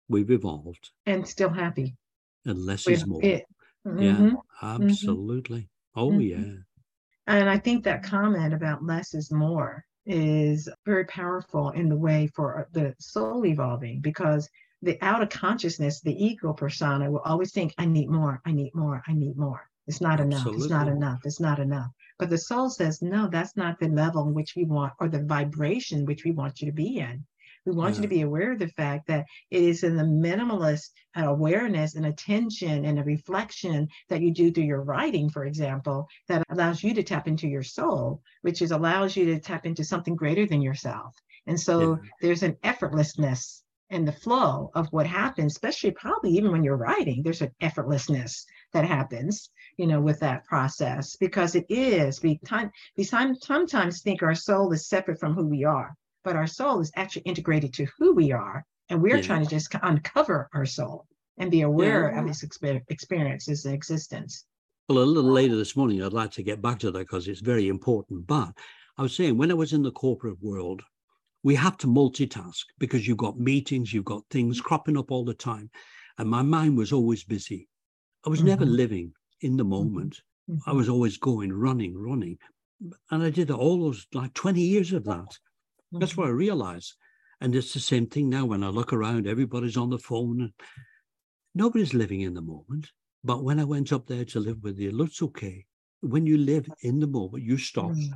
we've 0.08 0.30
evolved. 0.30 0.90
And 1.06 1.26
still 1.26 1.50
happy. 1.50 1.96
And 2.44 2.64
less 2.64 2.86
we're, 2.86 2.92
is 2.92 3.06
more. 3.06 3.22
It, 3.22 3.44
mm-hmm. 3.86 4.02
Yeah, 4.02 4.12
mm-hmm. 4.12 4.82
absolutely. 4.82 5.68
Oh, 5.94 6.10
mm-hmm. 6.10 6.20
yeah. 6.20 6.54
And 7.26 7.48
I 7.48 7.58
think 7.58 7.84
that 7.84 8.02
comment 8.02 8.52
about 8.52 8.84
less 8.84 9.14
is 9.14 9.30
more 9.30 9.84
is 10.06 10.68
very 10.84 11.04
powerful 11.04 11.70
in 11.70 11.88
the 11.88 11.96
way 11.96 12.28
for 12.34 12.60
uh, 12.60 12.64
the 12.72 12.94
soul 12.98 13.44
evolving 13.46 14.00
because 14.00 14.48
the 14.82 14.98
outer 15.00 15.26
consciousness, 15.26 16.00
the 16.00 16.24
ego 16.24 16.52
persona 16.52 17.10
will 17.10 17.20
always 17.20 17.52
think, 17.52 17.72
I 17.78 17.86
need 17.86 18.10
more, 18.10 18.40
I 18.44 18.52
need 18.52 18.74
more, 18.74 19.02
I 19.06 19.12
need 19.12 19.36
more. 19.36 19.68
It's 19.86 20.00
not 20.00 20.20
Absolutely. 20.20 20.52
enough, 20.52 20.60
it's 20.60 20.70
not 20.70 20.88
enough, 20.88 21.20
it's 21.24 21.40
not 21.40 21.58
enough. 21.58 21.90
But 22.18 22.30
the 22.30 22.38
soul 22.38 22.70
says, 22.70 23.02
no, 23.02 23.28
that's 23.28 23.56
not 23.56 23.78
the 23.78 23.88
level 23.88 24.26
in 24.28 24.34
which 24.34 24.54
we 24.56 24.64
want 24.64 24.92
or 25.00 25.08
the 25.08 25.22
vibration 25.22 26.04
which 26.04 26.24
we 26.24 26.32
want 26.32 26.60
you 26.60 26.66
to 26.66 26.72
be 26.72 26.98
in. 26.98 27.24
We 27.64 27.72
want 27.72 27.94
yeah. 27.94 28.02
you 28.02 28.08
to 28.08 28.08
mm-hmm. 28.08 28.16
be 28.16 28.22
aware 28.22 28.52
of 28.52 28.58
the 28.58 28.68
fact 28.68 29.06
that 29.06 29.26
it 29.50 29.62
is 29.62 29.84
in 29.84 29.96
the 29.96 30.02
minimalist 30.02 30.90
uh, 31.16 31.26
awareness 31.26 31.94
and 31.94 32.06
attention 32.06 32.84
and 32.84 32.98
a 32.98 33.04
reflection 33.04 33.88
that 34.08 34.20
you 34.20 34.32
do 34.32 34.50
through 34.50 34.64
your 34.64 34.82
writing, 34.82 35.30
for 35.30 35.44
example, 35.44 36.08
that 36.28 36.42
allows 36.50 36.82
you 36.82 36.92
to 36.94 37.02
tap 37.02 37.28
into 37.28 37.46
your 37.46 37.62
soul, 37.62 38.20
which 38.40 38.62
is 38.62 38.72
allows 38.72 39.16
you 39.16 39.26
to 39.26 39.38
tap 39.38 39.64
into 39.64 39.84
something 39.84 40.16
greater 40.16 40.46
than 40.46 40.62
yourself. 40.62 41.14
And 41.46 41.58
so 41.58 41.92
yeah. 41.92 42.08
there's 42.20 42.42
an 42.42 42.56
effortlessness 42.64 43.62
in 43.90 44.04
the 44.06 44.12
flow 44.12 44.70
of 44.74 44.88
what 44.88 45.06
happens, 45.06 45.52
especially 45.52 45.90
probably 45.90 46.30
even 46.30 46.50
when 46.50 46.64
you're 46.64 46.76
writing, 46.76 47.22
there's 47.22 47.42
an 47.42 47.54
effortlessness 47.60 48.44
that 48.72 48.86
happens, 48.86 49.50
you 49.76 49.86
know, 49.86 50.00
with 50.00 50.18
that 50.20 50.44
process 50.46 51.14
because 51.16 51.54
it 51.54 51.66
is. 51.68 52.22
We, 52.22 52.38
time, 52.38 52.70
we 52.96 53.04
sometimes 53.04 54.00
think 54.00 54.22
our 54.22 54.34
soul 54.34 54.72
is 54.72 54.88
separate 54.88 55.20
from 55.20 55.34
who 55.34 55.46
we 55.46 55.64
are 55.64 55.94
but 56.24 56.36
our 56.36 56.46
soul 56.46 56.80
is 56.80 56.92
actually 56.96 57.22
integrated 57.22 57.72
to 57.74 57.86
who 57.98 58.14
we 58.14 58.32
are. 58.32 58.64
And 58.88 59.00
we're 59.00 59.16
yeah. 59.16 59.22
trying 59.22 59.44
to 59.44 59.48
just 59.48 59.74
uncover 59.82 60.48
our 60.52 60.66
soul 60.66 61.06
and 61.38 61.50
be 61.50 61.62
aware 61.62 62.10
yeah. 62.10 62.20
of 62.20 62.26
this 62.26 62.44
exper- 62.44 62.82
experiences 62.88 63.64
and 63.64 63.74
existence. 63.74 64.44
Well, 64.88 64.98
a 64.98 65.04
little 65.04 65.30
later 65.30 65.56
this 65.56 65.76
morning, 65.76 66.02
I'd 66.02 66.12
like 66.12 66.32
to 66.32 66.42
get 66.42 66.60
back 66.60 66.78
to 66.80 66.90
that 66.90 66.98
because 66.98 67.28
it's 67.28 67.40
very 67.40 67.68
important. 67.68 68.26
But 68.26 68.52
I 68.98 69.02
was 69.02 69.16
saying, 69.16 69.38
when 69.38 69.50
I 69.50 69.54
was 69.54 69.72
in 69.72 69.82
the 69.82 69.92
corporate 69.92 70.42
world, 70.42 70.82
we 71.42 71.54
have 71.54 71.76
to 71.78 71.86
multitask 71.86 72.64
because 72.78 73.06
you've 73.06 73.16
got 73.16 73.38
meetings, 73.38 73.92
you've 73.92 74.04
got 74.04 74.22
things 74.30 74.60
cropping 74.60 74.98
up 74.98 75.10
all 75.10 75.24
the 75.24 75.34
time. 75.34 75.70
And 76.18 76.28
my 76.28 76.42
mind 76.42 76.76
was 76.76 76.92
always 76.92 77.24
busy. 77.24 77.68
I 78.26 78.30
was 78.30 78.40
mm-hmm. 78.40 78.48
never 78.48 78.66
living 78.66 79.12
in 79.40 79.56
the 79.56 79.64
mm-hmm. 79.64 79.70
moment. 79.70 80.20
Mm-hmm. 80.50 80.68
I 80.68 80.72
was 80.72 80.88
always 80.88 81.16
going, 81.16 81.52
running, 81.52 81.96
running. 81.96 82.38
And 83.10 83.22
I 83.22 83.30
did 83.30 83.50
all 83.50 83.80
those 83.80 84.06
like 84.12 84.34
20 84.34 84.60
years 84.60 84.92
of 84.92 85.04
that. 85.04 85.38
That's 86.00 86.16
what 86.16 86.28
I 86.28 86.30
realize. 86.30 86.94
And 87.40 87.54
it's 87.56 87.74
the 87.74 87.80
same 87.80 88.06
thing 88.06 88.28
now 88.28 88.44
when 88.44 88.62
I 88.62 88.68
look 88.68 88.92
around, 88.92 89.26
everybody's 89.26 89.76
on 89.76 89.90
the 89.90 89.98
phone. 89.98 90.52
Nobody's 91.54 91.92
living 91.92 92.20
in 92.20 92.34
the 92.34 92.40
moment. 92.40 92.88
But 93.24 93.42
when 93.44 93.58
I 93.58 93.64
went 93.64 93.92
up 93.92 94.06
there 94.06 94.24
to 94.26 94.40
live 94.40 94.62
with 94.62 94.76
the 94.76 94.92
Lutzo 94.92 95.24
okay. 95.24 95.64
when 96.00 96.24
you 96.24 96.38
live 96.38 96.68
in 96.82 97.00
the 97.00 97.06
moment, 97.06 97.42
you 97.42 97.58
stop, 97.58 97.90
mm. 97.90 98.10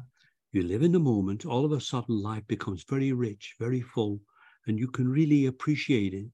you 0.53 0.63
live 0.63 0.83
in 0.83 0.93
the 0.93 1.01
moment, 1.01 1.45
all 1.45 1.65
of 1.65 1.73
a 1.73 1.81
sudden 1.81 2.23
life 2.23 2.47
becomes 2.47 2.85
very 2.89 3.13
rich, 3.13 3.55
very 3.59 3.81
full, 3.81 4.21
and 4.67 4.79
you 4.79 4.89
can 4.89 5.09
really 5.09 5.47
appreciate 5.47 6.15
it 6.15 6.27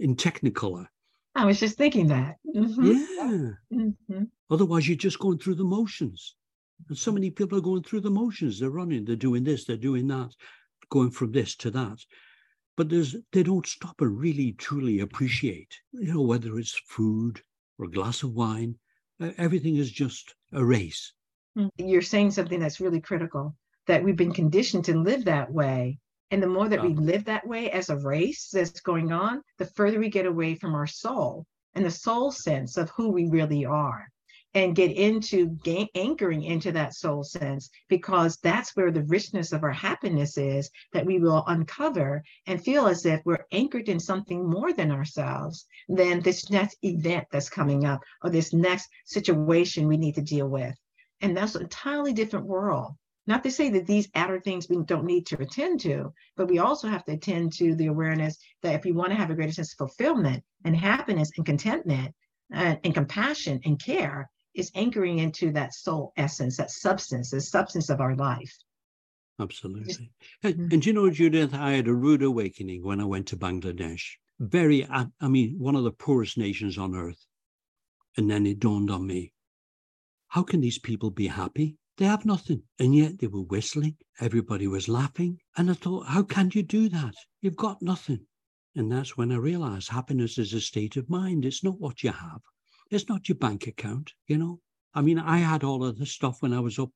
in 0.00 0.16
technicolor. 0.16 0.86
I 1.34 1.44
was 1.44 1.60
just 1.60 1.78
thinking 1.78 2.08
that. 2.08 2.36
Mm-hmm. 2.54 2.86
Yeah. 2.86 3.50
Mm-hmm. 3.72 4.24
Otherwise, 4.50 4.88
you're 4.88 4.96
just 4.96 5.20
going 5.20 5.38
through 5.38 5.56
the 5.56 5.64
motions. 5.64 6.34
And 6.88 6.98
so 6.98 7.12
many 7.12 7.30
people 7.30 7.58
are 7.58 7.62
going 7.62 7.82
through 7.82 8.00
the 8.00 8.10
motions. 8.10 8.58
They're 8.58 8.70
running, 8.70 9.04
they're 9.04 9.16
doing 9.16 9.44
this, 9.44 9.64
they're 9.64 9.76
doing 9.76 10.08
that 10.08 10.30
going 10.88 11.10
from 11.10 11.32
this 11.32 11.54
to 11.56 11.70
that. 11.70 12.04
But 12.76 12.88
there's 12.88 13.16
they 13.32 13.42
don't 13.42 13.66
stop 13.66 14.00
and 14.00 14.18
really 14.18 14.52
truly 14.52 15.00
appreciate, 15.00 15.74
you 15.92 16.12
know, 16.12 16.22
whether 16.22 16.58
it's 16.58 16.80
food 16.86 17.42
or 17.78 17.86
a 17.86 17.90
glass 17.90 18.22
of 18.22 18.34
wine, 18.34 18.78
everything 19.36 19.76
is 19.76 19.90
just 19.90 20.34
a 20.52 20.64
race. 20.64 21.12
Mm, 21.56 21.70
you're 21.76 22.02
saying 22.02 22.30
something 22.30 22.60
that's 22.60 22.80
really 22.80 23.00
critical 23.00 23.56
that 23.86 24.04
we've 24.04 24.16
been 24.16 24.32
conditioned 24.32 24.84
to 24.84 24.98
live 24.98 25.24
that 25.24 25.52
way. 25.52 25.98
And 26.30 26.42
the 26.42 26.46
more 26.46 26.68
that 26.68 26.82
yeah. 26.82 26.88
we 26.88 26.94
live 26.94 27.24
that 27.24 27.46
way 27.46 27.70
as 27.70 27.88
a 27.88 27.96
race 27.96 28.50
that's 28.52 28.80
going 28.80 29.12
on, 29.12 29.42
the 29.58 29.66
further 29.66 29.98
we 29.98 30.10
get 30.10 30.26
away 30.26 30.54
from 30.54 30.74
our 30.74 30.86
soul 30.86 31.46
and 31.74 31.84
the 31.84 31.90
soul 31.90 32.30
sense 32.30 32.76
of 32.76 32.90
who 32.90 33.08
we 33.08 33.26
really 33.28 33.64
are 33.64 34.08
and 34.54 34.74
get 34.74 34.90
into 34.90 35.48
gain, 35.62 35.86
anchoring 35.94 36.42
into 36.42 36.72
that 36.72 36.94
soul 36.94 37.22
sense 37.22 37.70
because 37.88 38.38
that's 38.38 38.74
where 38.74 38.90
the 38.90 39.04
richness 39.04 39.52
of 39.52 39.62
our 39.62 39.72
happiness 39.72 40.38
is 40.38 40.70
that 40.92 41.04
we 41.04 41.18
will 41.18 41.44
uncover 41.48 42.22
and 42.46 42.64
feel 42.64 42.86
as 42.86 43.04
if 43.04 43.20
we're 43.24 43.44
anchored 43.52 43.88
in 43.88 44.00
something 44.00 44.48
more 44.48 44.72
than 44.72 44.90
ourselves 44.90 45.66
than 45.88 46.20
this 46.20 46.50
next 46.50 46.78
event 46.82 47.26
that's 47.30 47.50
coming 47.50 47.84
up 47.84 48.02
or 48.22 48.30
this 48.30 48.52
next 48.52 48.88
situation 49.04 49.86
we 49.86 49.96
need 49.96 50.14
to 50.14 50.22
deal 50.22 50.48
with. 50.48 50.74
And 51.20 51.36
that's 51.36 51.54
an 51.54 51.62
entirely 51.62 52.12
different 52.12 52.46
world. 52.46 52.92
Not 53.26 53.42
to 53.42 53.50
say 53.50 53.68
that 53.70 53.86
these 53.86 54.08
outer 54.14 54.40
things 54.40 54.68
we 54.70 54.82
don't 54.84 55.04
need 55.04 55.26
to 55.26 55.42
attend 55.42 55.80
to, 55.80 56.14
but 56.36 56.48
we 56.48 56.58
also 56.58 56.88
have 56.88 57.04
to 57.04 57.12
attend 57.12 57.52
to 57.54 57.74
the 57.74 57.88
awareness 57.88 58.38
that 58.62 58.74
if 58.74 58.84
we 58.84 58.92
want 58.92 59.10
to 59.10 59.16
have 59.16 59.28
a 59.28 59.34
greater 59.34 59.52
sense 59.52 59.74
of 59.74 59.78
fulfillment 59.78 60.42
and 60.64 60.74
happiness 60.74 61.30
and 61.36 61.44
contentment 61.44 62.14
and, 62.50 62.78
and 62.82 62.94
compassion 62.94 63.60
and 63.66 63.78
care, 63.78 64.30
is 64.58 64.70
anchoring 64.74 65.20
into 65.20 65.52
that 65.52 65.72
soul 65.72 66.12
essence, 66.16 66.56
that 66.56 66.70
substance, 66.70 67.30
the 67.30 67.40
substance 67.40 67.88
of 67.88 68.00
our 68.00 68.16
life. 68.16 68.54
Absolutely. 69.40 70.10
And, 70.42 70.54
mm-hmm. 70.54 70.68
and 70.72 70.86
you 70.86 70.92
know, 70.92 71.08
Judith, 71.10 71.54
I 71.54 71.72
had 71.72 71.86
a 71.86 71.94
rude 71.94 72.22
awakening 72.22 72.84
when 72.84 73.00
I 73.00 73.04
went 73.04 73.28
to 73.28 73.36
Bangladesh. 73.36 74.02
Very, 74.40 74.86
I 74.90 75.28
mean, 75.28 75.56
one 75.58 75.76
of 75.76 75.84
the 75.84 75.92
poorest 75.92 76.36
nations 76.36 76.76
on 76.76 76.94
earth. 76.94 77.24
And 78.16 78.28
then 78.28 78.46
it 78.46 78.58
dawned 78.58 78.90
on 78.90 79.06
me 79.06 79.32
how 80.28 80.42
can 80.42 80.60
these 80.60 80.78
people 80.78 81.10
be 81.10 81.26
happy? 81.26 81.76
They 81.96 82.04
have 82.04 82.26
nothing. 82.26 82.62
And 82.78 82.94
yet 82.94 83.18
they 83.18 83.26
were 83.26 83.42
whistling, 83.42 83.96
everybody 84.20 84.66
was 84.66 84.88
laughing. 84.88 85.38
And 85.56 85.70
I 85.70 85.74
thought, 85.74 86.06
how 86.06 86.22
can 86.22 86.50
you 86.52 86.62
do 86.62 86.88
that? 86.90 87.14
You've 87.40 87.56
got 87.56 87.82
nothing. 87.82 88.26
And 88.76 88.92
that's 88.92 89.16
when 89.16 89.32
I 89.32 89.36
realized 89.36 89.88
happiness 89.88 90.38
is 90.38 90.52
a 90.52 90.60
state 90.60 90.96
of 90.96 91.08
mind, 91.08 91.44
it's 91.44 91.64
not 91.64 91.80
what 91.80 92.02
you 92.02 92.12
have. 92.12 92.40
It's 92.90 93.08
not 93.08 93.28
your 93.28 93.36
bank 93.36 93.66
account, 93.66 94.12
you 94.26 94.38
know. 94.38 94.60
I 94.94 95.02
mean, 95.02 95.18
I 95.18 95.38
had 95.38 95.62
all 95.62 95.84
of 95.84 95.98
this 95.98 96.12
stuff 96.12 96.40
when 96.40 96.52
I 96.52 96.60
was 96.60 96.78
up 96.78 96.90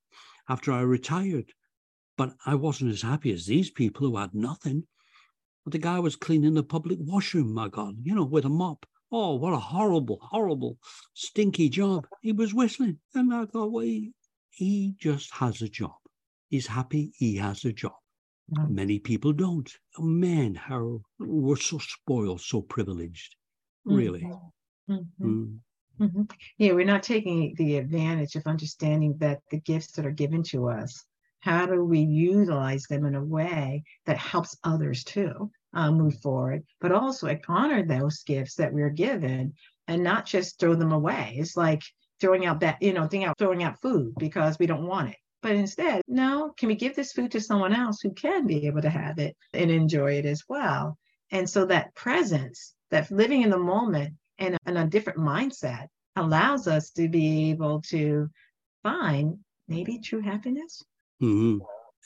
after 0.48 0.72
I 0.72 0.80
retired, 0.80 1.52
but 2.16 2.34
I 2.46 2.54
wasn't 2.54 2.92
as 2.92 3.02
happy 3.02 3.32
as 3.32 3.46
these 3.46 3.70
people 3.70 4.08
who 4.08 4.16
had 4.16 4.34
nothing. 4.34 4.86
But 5.64 5.72
the 5.72 5.78
guy 5.78 6.00
was 6.00 6.16
cleaning 6.16 6.54
the 6.54 6.64
public 6.64 6.98
washroom, 7.00 7.52
my 7.52 7.68
God, 7.68 7.96
you 8.02 8.14
know, 8.14 8.24
with 8.24 8.44
a 8.44 8.48
mop. 8.48 8.86
Oh, 9.12 9.34
what 9.34 9.52
a 9.52 9.58
horrible, 9.58 10.18
horrible, 10.22 10.78
stinky 11.12 11.68
job. 11.68 12.06
He 12.22 12.32
was 12.32 12.54
whistling. 12.54 12.98
And 13.14 13.32
I 13.32 13.44
thought, 13.44 13.70
well, 13.70 13.84
he, 13.84 14.12
he 14.50 14.94
just 14.98 15.32
has 15.34 15.60
a 15.60 15.68
job. 15.68 15.94
He's 16.48 16.66
happy 16.66 17.12
he 17.16 17.36
has 17.36 17.64
a 17.64 17.72
job. 17.72 17.92
Mm-hmm. 18.50 18.74
Many 18.74 18.98
people 18.98 19.32
don't. 19.32 19.70
Man, 19.98 20.54
how 20.54 21.02
we're 21.18 21.56
so 21.56 21.78
spoiled, 21.78 22.40
so 22.40 22.62
privileged, 22.62 23.36
really. 23.84 24.22
Mm-hmm. 24.22 24.94
Mm-hmm. 24.94 25.44
Mm. 26.02 26.08
Mm-hmm. 26.08 26.22
Yeah, 26.58 26.72
we're 26.72 26.84
not 26.84 27.02
taking 27.02 27.54
the 27.56 27.76
advantage 27.76 28.34
of 28.34 28.46
understanding 28.46 29.16
that 29.18 29.40
the 29.50 29.60
gifts 29.60 29.92
that 29.92 30.06
are 30.06 30.10
given 30.10 30.42
to 30.44 30.68
us 30.68 31.04
how 31.42 31.66
do 31.66 31.84
we 31.84 31.98
utilize 31.98 32.84
them 32.84 33.04
in 33.04 33.16
a 33.16 33.24
way 33.24 33.82
that 34.06 34.16
helps 34.16 34.56
others 34.62 35.02
too 35.02 35.50
uh, 35.74 35.90
move 35.90 36.14
forward, 36.20 36.62
but 36.80 36.92
also 36.92 37.36
honor 37.48 37.84
those 37.84 38.22
gifts 38.22 38.54
that 38.54 38.72
we're 38.72 38.90
given 38.90 39.52
and 39.88 40.04
not 40.04 40.24
just 40.24 40.60
throw 40.60 40.76
them 40.76 40.92
away. 40.92 41.34
It's 41.36 41.56
like 41.56 41.82
throwing 42.20 42.46
out 42.46 42.60
that, 42.60 42.80
you 42.80 42.92
know, 42.92 43.08
throwing 43.08 43.24
out, 43.24 43.38
throwing 43.38 43.64
out 43.64 43.82
food 43.82 44.14
because 44.18 44.56
we 44.60 44.66
don't 44.66 44.86
want 44.86 45.10
it. 45.10 45.16
But 45.42 45.56
instead, 45.56 46.02
no, 46.06 46.52
can 46.56 46.68
we 46.68 46.76
give 46.76 46.94
this 46.94 47.12
food 47.12 47.32
to 47.32 47.40
someone 47.40 47.74
else 47.74 48.00
who 48.00 48.12
can 48.12 48.46
be 48.46 48.68
able 48.68 48.82
to 48.82 48.90
have 48.90 49.18
it 49.18 49.36
and 49.52 49.68
enjoy 49.68 50.12
it 50.18 50.26
as 50.26 50.44
well? 50.48 50.96
And 51.32 51.50
so 51.50 51.64
that 51.66 51.92
presence, 51.96 52.72
that 52.92 53.10
living 53.10 53.42
in 53.42 53.50
the 53.50 53.58
moment 53.58 54.14
and, 54.38 54.56
and 54.66 54.78
a 54.78 54.86
different 54.86 55.18
mindset 55.18 55.86
allows 56.16 56.66
us 56.68 56.90
to 56.90 57.08
be 57.08 57.50
able 57.50 57.80
to 57.82 58.28
find 58.82 59.38
maybe 59.68 59.98
true 59.98 60.20
happiness. 60.20 60.82
Mm-hmm. 61.22 61.58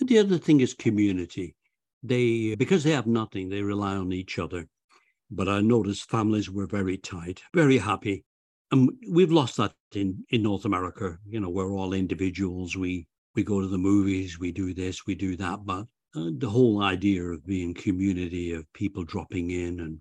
The 0.04 0.18
other 0.18 0.38
thing 0.38 0.60
is 0.60 0.74
community. 0.74 1.54
They, 2.02 2.54
because 2.54 2.84
they 2.84 2.90
have 2.90 3.06
nothing, 3.06 3.48
they 3.48 3.62
rely 3.62 3.96
on 3.96 4.12
each 4.12 4.38
other. 4.38 4.66
But 5.30 5.48
I 5.48 5.60
noticed 5.60 6.10
families 6.10 6.50
were 6.50 6.66
very 6.66 6.98
tight, 6.98 7.40
very 7.54 7.78
happy. 7.78 8.24
And 8.70 8.90
we've 9.10 9.32
lost 9.32 9.56
that 9.56 9.72
in, 9.94 10.24
in 10.30 10.42
North 10.42 10.64
America. 10.64 11.18
You 11.26 11.40
know, 11.40 11.48
we're 11.48 11.72
all 11.72 11.92
individuals. 11.92 12.76
We 12.76 13.06
we 13.36 13.44
go 13.44 13.60
to 13.60 13.68
the 13.68 13.78
movies, 13.78 14.40
we 14.40 14.50
do 14.50 14.72
this, 14.72 15.06
we 15.06 15.14
do 15.14 15.36
that. 15.36 15.64
But 15.64 15.86
uh, 16.16 16.30
the 16.38 16.48
whole 16.48 16.82
idea 16.82 17.22
of 17.22 17.46
being 17.46 17.74
community, 17.74 18.52
of 18.52 18.72
people 18.72 19.04
dropping 19.04 19.50
in 19.50 19.80
and 19.80 20.00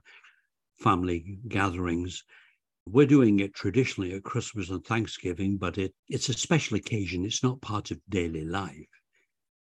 family 0.79 1.39
gatherings, 1.47 2.23
we're 2.87 3.07
doing 3.07 3.39
it 3.39 3.53
traditionally 3.53 4.13
at 4.13 4.23
Christmas 4.23 4.69
and 4.69 4.83
Thanksgiving, 4.85 5.57
but 5.57 5.77
it, 5.77 5.93
it's 6.07 6.29
a 6.29 6.33
special 6.33 6.77
occasion. 6.77 7.25
It's 7.25 7.43
not 7.43 7.61
part 7.61 7.91
of 7.91 7.99
daily 8.09 8.45
life. 8.45 8.87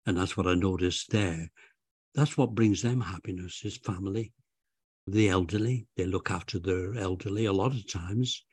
And 0.05 0.17
that's 0.17 0.35
what 0.35 0.47
I 0.47 0.55
noticed 0.55 1.11
there. 1.11 1.51
That's 2.15 2.37
what 2.37 2.55
brings 2.55 2.81
them 2.81 3.01
happiness 3.01 3.61
is 3.63 3.77
family. 3.77 4.33
The 5.07 5.29
elderly, 5.29 5.87
they 5.95 6.05
look 6.05 6.31
after 6.31 6.59
their 6.59 6.95
elderly 6.95 7.45
a 7.45 7.53
lot 7.53 7.73
of 7.73 7.91
times. 7.91 8.43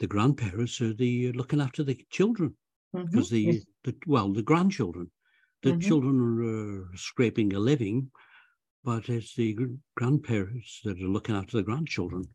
The 0.00 0.06
grandparents 0.06 0.80
are 0.80 0.94
the 0.94 1.32
looking 1.32 1.60
after 1.60 1.84
the 1.84 2.04
children 2.10 2.56
because 2.92 3.30
mm-hmm. 3.30 3.50
the, 3.50 3.62
the, 3.84 3.96
well, 4.06 4.32
the 4.32 4.42
grandchildren, 4.42 5.10
the 5.62 5.70
mm-hmm. 5.70 5.80
children 5.80 6.20
are 6.20 6.82
uh, 6.82 6.96
scraping 6.96 7.52
a 7.54 7.58
living, 7.58 8.10
but 8.84 9.08
it's 9.08 9.34
the 9.34 9.56
grandparents 9.96 10.80
that 10.84 11.00
are 11.00 11.08
looking 11.08 11.34
after 11.34 11.56
the 11.56 11.62
grandchildren. 11.62 12.28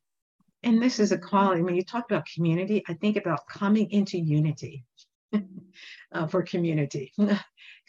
And 0.64 0.82
this 0.82 1.00
is 1.00 1.12
a 1.12 1.18
calling. 1.18 1.64
When 1.64 1.76
you 1.76 1.84
talk 1.84 2.10
about 2.10 2.26
community, 2.34 2.84
I 2.88 2.94
think 2.94 3.18
about 3.18 3.48
coming 3.48 3.90
into 3.92 4.18
unity 4.18 4.84
uh, 6.14 6.28
for 6.28 6.44
community. 6.44 7.14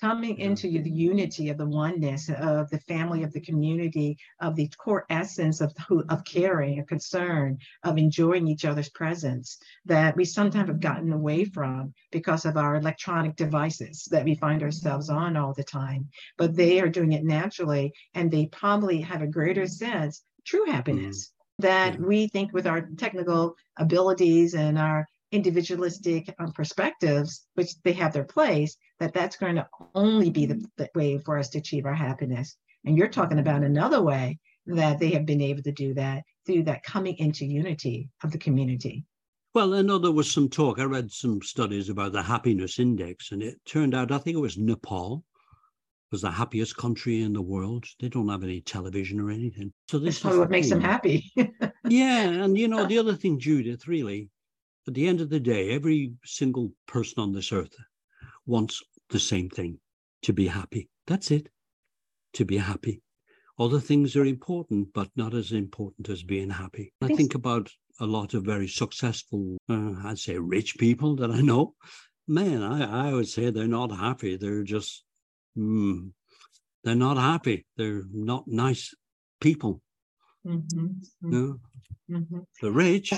coming 0.01 0.38
into 0.38 0.81
the 0.83 0.90
unity 0.90 1.48
of 1.48 1.59
the 1.59 1.66
oneness 1.66 2.31
of 2.31 2.70
the 2.70 2.79
family 2.81 3.22
of 3.22 3.33
the 3.33 3.40
community 3.40 4.16
of 4.40 4.55
the 4.55 4.70
core 4.79 5.05
essence 5.11 5.61
of 5.61 5.74
of 6.09 6.24
caring 6.24 6.79
of 6.79 6.87
concern 6.87 7.59
of 7.83 7.98
enjoying 7.98 8.46
each 8.46 8.64
other's 8.64 8.90
presence 8.90 9.59
that 9.85 10.16
we 10.16 10.24
sometimes 10.24 10.68
have 10.68 10.81
gotten 10.81 11.12
away 11.12 11.44
from 11.44 11.92
because 12.12 12.44
of 12.44 12.57
our 12.57 12.77
electronic 12.77 13.35
devices 13.37 14.07
that 14.11 14.24
we 14.24 14.35
find 14.35 14.62
ourselves 14.62 15.11
on 15.11 15.37
all 15.37 15.53
the 15.55 15.64
time 15.64 16.09
but 16.37 16.55
they 16.55 16.81
are 16.81 16.88
doing 16.88 17.12
it 17.12 17.24
naturally 17.24 17.92
and 18.14 18.31
they 18.31 18.46
probably 18.46 19.01
have 19.01 19.22
a 19.22 19.27
greater 19.27 19.66
sense 19.66 20.22
true 20.44 20.64
happiness 20.66 21.33
mm-hmm. 21.61 21.66
that 21.66 22.01
we 22.01 22.29
think 22.29 22.53
with 22.53 22.66
our 22.66 22.83
technical 22.96 23.57
abilities 23.79 24.55
and 24.55 24.79
our 24.79 25.07
individualistic 25.33 26.35
um, 26.38 26.53
perspectives, 26.53 27.47
which 27.55 27.81
they 27.83 27.93
have 27.93 28.12
their 28.12 28.25
place, 28.25 28.77
that 29.01 29.12
that's 29.12 29.37
going 29.37 29.57
to 29.57 29.67
only 29.95 30.31
be 30.31 30.47
the, 30.47 30.64
the 30.77 30.88
way 30.95 31.19
for 31.19 31.38
us 31.38 31.49
to 31.51 31.59
achieve 31.59 31.87
our 31.87 31.95
happiness. 31.95 32.57
And 32.85 32.97
you're 32.97 33.09
talking 33.09 33.38
about 33.38 33.62
another 33.62 34.03
way 34.03 34.38
that 34.67 34.99
they 34.99 35.11
have 35.11 35.27
been 35.27 35.41
able 35.41 35.62
to 35.62 35.73
do 35.73 35.95
that 35.95 36.23
through 36.47 36.64
that 36.64 36.83
coming 36.83 37.17
into 37.19 37.45
unity 37.45 38.09
of 38.23 38.33
the 38.33 38.38
community. 38.38 39.05
Well, 39.55 39.75
I 39.75 39.83
know 39.83 39.99
there 39.99 40.12
was 40.12 40.31
some 40.31 40.49
talk. 40.49 40.79
I 40.79 40.85
read 40.85 41.11
some 41.11 41.43
studies 41.43 41.88
about 41.88 42.12
the 42.12 42.23
happiness 42.23 42.79
index, 42.79 43.33
and 43.33 43.43
it 43.43 43.57
turned 43.64 43.95
out 43.95 44.12
I 44.12 44.19
think 44.19 44.37
it 44.37 44.41
was 44.41 44.59
Nepal 44.59 45.25
was 46.11 46.23
the 46.23 46.31
happiest 46.31 46.77
country 46.77 47.23
in 47.23 47.33
the 47.33 47.43
world. 47.43 47.85
They 48.01 48.09
don't 48.09 48.29
have 48.29 48.43
any 48.43 48.61
television 48.61 49.21
or 49.21 49.31
anything. 49.31 49.73
So 49.88 49.99
this 49.99 50.14
That's 50.14 50.21
probably 50.21 50.38
what 50.41 50.51
makes 50.51 50.71
them 50.71 50.81
happy. 50.81 51.31
yeah, 51.88 52.29
and 52.29 52.57
you 52.57 52.69
know 52.69 52.87
the 52.87 52.99
other 52.99 53.14
thing, 53.14 53.38
Judith, 53.38 53.87
really, 53.87 54.31
at 54.88 54.94
the 54.94 55.07
end 55.07 55.20
of 55.20 55.29
the 55.29 55.38
day, 55.38 55.70
every 55.70 56.14
single 56.24 56.72
person 56.87 57.22
on 57.22 57.33
this 57.33 57.53
earth 57.53 57.77
wants 58.46 58.83
the 59.11 59.20
same 59.20 59.51
thing 59.51 59.79
to 60.22 60.33
be 60.33 60.46
happy. 60.46 60.88
That's 61.07 61.31
it, 61.31 61.51
to 62.33 62.44
be 62.44 62.57
happy. 62.57 63.03
Other 63.59 63.81
things 63.81 64.16
are 64.16 64.24
important, 64.24 64.88
but 64.94 65.11
not 65.14 65.35
as 65.35 65.53
important 65.53 66.09
as 66.09 66.22
being 66.22 66.51
happy. 66.51 66.92
I 67.03 67.09
think 67.09 67.35
about 67.35 67.70
a 68.01 68.07
lot 68.07 68.35
of 68.35 68.44
very 68.44 68.68
successful, 68.68 69.59
uh, 69.68 69.94
I'd 70.05 70.18
say 70.18 70.38
rich 70.38 70.79
people 70.79 71.16
that 71.16 71.31
I 71.31 71.40
know. 71.40 71.74
Man, 72.27 72.62
I, 72.62 73.09
I 73.09 73.12
would 73.12 73.29
say 73.29 73.51
they're 73.51 73.66
not 73.66 73.90
happy. 73.90 74.37
They're 74.37 74.62
just, 74.62 75.05
mm, 75.57 76.11
they're 76.85 76.94
not 76.94 77.16
happy. 77.16 77.66
They're 77.77 78.05
not 78.12 78.44
nice 78.46 78.94
people. 79.40 79.83
Mm-hmm. 80.46 80.87
Mm-hmm. 80.87 81.31
No? 81.31 81.61
Mm-hmm. 82.11 82.38
They're 82.61 82.70
rich, 82.70 83.12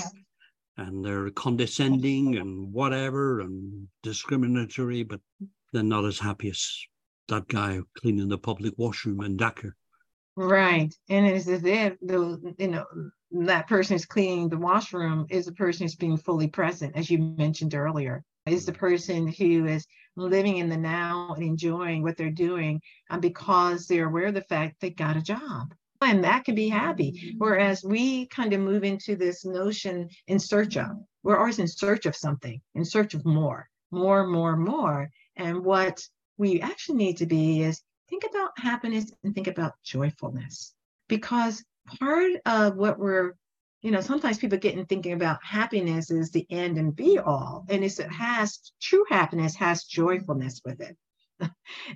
and 0.80 1.04
they're 1.04 1.30
condescending 1.30 2.36
and 2.38 2.72
whatever 2.72 3.40
and 3.40 3.86
discriminatory, 4.02 5.02
but 5.02 5.20
they're 5.72 5.82
not 5.82 6.06
as 6.06 6.18
happy 6.18 6.48
as 6.48 6.86
that 7.28 7.46
guy 7.48 7.78
cleaning 7.98 8.28
the 8.28 8.38
public 8.38 8.74
washroom 8.76 9.20
in 9.20 9.36
Dhaka. 9.36 9.72
Right. 10.36 10.92
And 11.10 11.26
it's 11.26 11.48
as 11.48 11.64
if 11.64 11.96
the 12.00 12.54
you 12.58 12.68
know 12.68 12.86
that 13.32 13.68
person 13.68 13.94
is 13.94 14.06
cleaning 14.06 14.48
the 14.48 14.56
washroom 14.56 15.26
is 15.28 15.44
the 15.46 15.52
person 15.52 15.84
who's 15.84 15.96
being 15.96 16.16
fully 16.16 16.48
present, 16.48 16.96
as 16.96 17.10
you 17.10 17.18
mentioned 17.18 17.74
earlier. 17.74 18.24
Is 18.46 18.64
the 18.64 18.72
mm. 18.72 18.78
person 18.78 19.28
who 19.28 19.66
is 19.66 19.86
living 20.16 20.56
in 20.56 20.70
the 20.70 20.76
now 20.76 21.34
and 21.34 21.44
enjoying 21.44 22.02
what 22.02 22.16
they're 22.16 22.30
doing 22.30 22.80
and 23.10 23.20
because 23.22 23.86
they're 23.86 24.08
aware 24.08 24.26
of 24.26 24.34
the 24.34 24.40
fact 24.42 24.76
they 24.80 24.90
got 24.90 25.16
a 25.16 25.22
job 25.22 25.72
and 26.02 26.24
that 26.24 26.44
can 26.44 26.54
be 26.54 26.68
happy. 26.68 27.12
Mm-hmm. 27.12 27.38
Whereas 27.38 27.84
we 27.84 28.26
kind 28.26 28.52
of 28.52 28.60
move 28.60 28.84
into 28.84 29.16
this 29.16 29.44
notion 29.44 30.08
in 30.26 30.38
search 30.38 30.76
of, 30.76 30.88
we're 31.22 31.38
always 31.38 31.58
in 31.58 31.68
search 31.68 32.06
of 32.06 32.16
something, 32.16 32.60
in 32.74 32.84
search 32.84 33.14
of 33.14 33.24
more, 33.24 33.68
more, 33.90 34.26
more, 34.26 34.56
more. 34.56 35.10
And 35.36 35.64
what 35.64 36.02
we 36.38 36.60
actually 36.60 36.96
need 36.96 37.18
to 37.18 37.26
be 37.26 37.62
is 37.62 37.82
think 38.08 38.24
about 38.28 38.50
happiness 38.56 39.12
and 39.22 39.34
think 39.34 39.46
about 39.46 39.74
joyfulness. 39.84 40.74
Because 41.08 41.62
part 41.98 42.32
of 42.46 42.76
what 42.76 42.98
we're, 42.98 43.34
you 43.82 43.90
know, 43.90 44.00
sometimes 44.00 44.38
people 44.38 44.58
get 44.58 44.74
in 44.74 44.86
thinking 44.86 45.12
about 45.12 45.44
happiness 45.44 46.10
is 46.10 46.30
the 46.30 46.46
end 46.50 46.78
and 46.78 46.96
be 46.96 47.18
all. 47.18 47.66
And 47.68 47.84
it's, 47.84 47.98
it 47.98 48.10
has 48.10 48.72
true 48.80 49.04
happiness 49.08 49.54
has 49.56 49.84
joyfulness 49.84 50.60
with 50.64 50.80
it. 50.80 50.96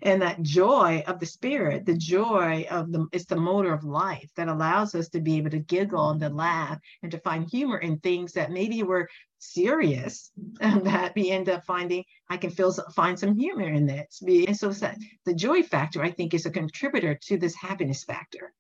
And 0.03 0.23
that 0.23 0.43
joy 0.43 1.03
of 1.07 1.21
the 1.21 1.27
spirit, 1.27 1.87
the 1.87 1.97
joy 1.97 2.67
of 2.71 2.93
the, 2.93 3.07
it's 3.13 3.27
the 3.27 3.37
motor 3.37 3.73
of 3.73 3.85
life 3.85 4.31
that 4.37 4.49
allows 4.49 4.95
us 4.95 5.09
to 5.11 5.21
be 5.21 5.37
able 5.37 5.51
to 5.51 5.59
giggle 5.59 6.11
and 6.11 6.21
to 6.21 6.29
laugh 6.29 6.79
and 7.03 7.13
to 7.13 7.19
find 7.19 7.49
humor 7.51 7.79
in 7.79 7.99
things 7.99 8.33
that 8.33 8.51
maybe 8.51 8.83
were 8.83 9.09
serious 9.39 10.31
and 10.61 10.87
that 10.87 11.15
we 11.15 11.31
end 11.31 11.49
up 11.49 11.65
finding 11.65 12.05
I 12.31 12.37
can 12.37 12.51
feel 12.51 12.73
find 12.95 13.19
some 13.19 13.39
humor 13.39 13.69
in 13.69 13.87
this. 13.87 14.23
And 14.23 14.57
so 14.57 14.71
the 14.71 15.35
joy 15.35 15.63
factor, 15.63 16.03
I 16.03 16.11
think, 16.11 16.35
is 16.35 16.47
a 16.47 16.51
contributor 16.51 17.19
to 17.27 17.37
this 17.37 17.55
happiness 17.55 18.05
factor. 18.05 18.53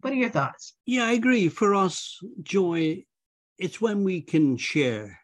What 0.00 0.12
are 0.12 0.16
your 0.16 0.30
thoughts? 0.30 0.74
Yeah, 0.86 1.04
I 1.04 1.12
agree. 1.12 1.48
For 1.48 1.74
us, 1.74 2.18
joy, 2.42 3.04
it's 3.58 3.80
when 3.80 4.02
we 4.02 4.22
can 4.22 4.56
share 4.56 5.20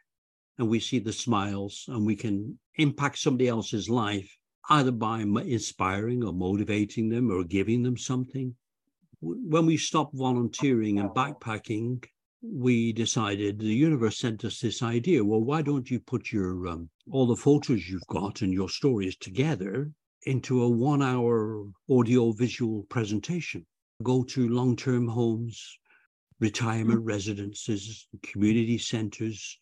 and 0.59 0.69
we 0.69 0.81
see 0.81 0.99
the 0.99 1.13
smiles 1.13 1.87
and 1.89 2.05
we 2.05 2.17
can 2.17 2.59
impact 2.77 3.19
somebody 3.19 3.49
else's 3.49 3.89
life 3.89 4.31
either 4.69 4.93
by 4.93 5.21
inspiring 5.21 6.25
or 6.25 6.33
motivating 6.33 7.09
them 7.09 7.31
or 7.31 7.45
giving 7.45 7.83
them 7.83 7.97
something. 7.97 8.55
When 9.21 9.67
we 9.67 9.77
stopped 9.77 10.15
volunteering 10.15 10.99
and 10.99 11.11
backpacking, 11.11 12.05
we 12.43 12.93
decided 12.93 13.59
the 13.59 13.67
universe 13.67 14.19
sent 14.19 14.45
us 14.45 14.61
this 14.61 14.83
idea 14.83 15.25
well 15.25 15.41
why 15.41 15.63
don't 15.63 15.91
you 15.91 15.99
put 15.99 16.31
your 16.31 16.69
um, 16.69 16.89
all 17.11 17.27
the 17.27 17.37
photos 17.37 17.89
you've 17.89 18.07
got 18.09 18.43
and 18.43 18.53
your 18.53 18.69
stories 18.69 19.17
together 19.17 19.91
into 20.27 20.63
a 20.63 20.69
one 20.69 21.03
hour 21.03 21.65
audio 21.91 22.33
visual 22.33 22.85
presentation 22.85 23.65
go 24.03 24.23
to 24.23 24.49
long-term 24.49 25.09
homes 25.09 25.79
retirement 26.39 27.01
mm-hmm. 27.01 27.09
residences 27.09 28.07
community 28.23 28.79
centers 28.79 29.59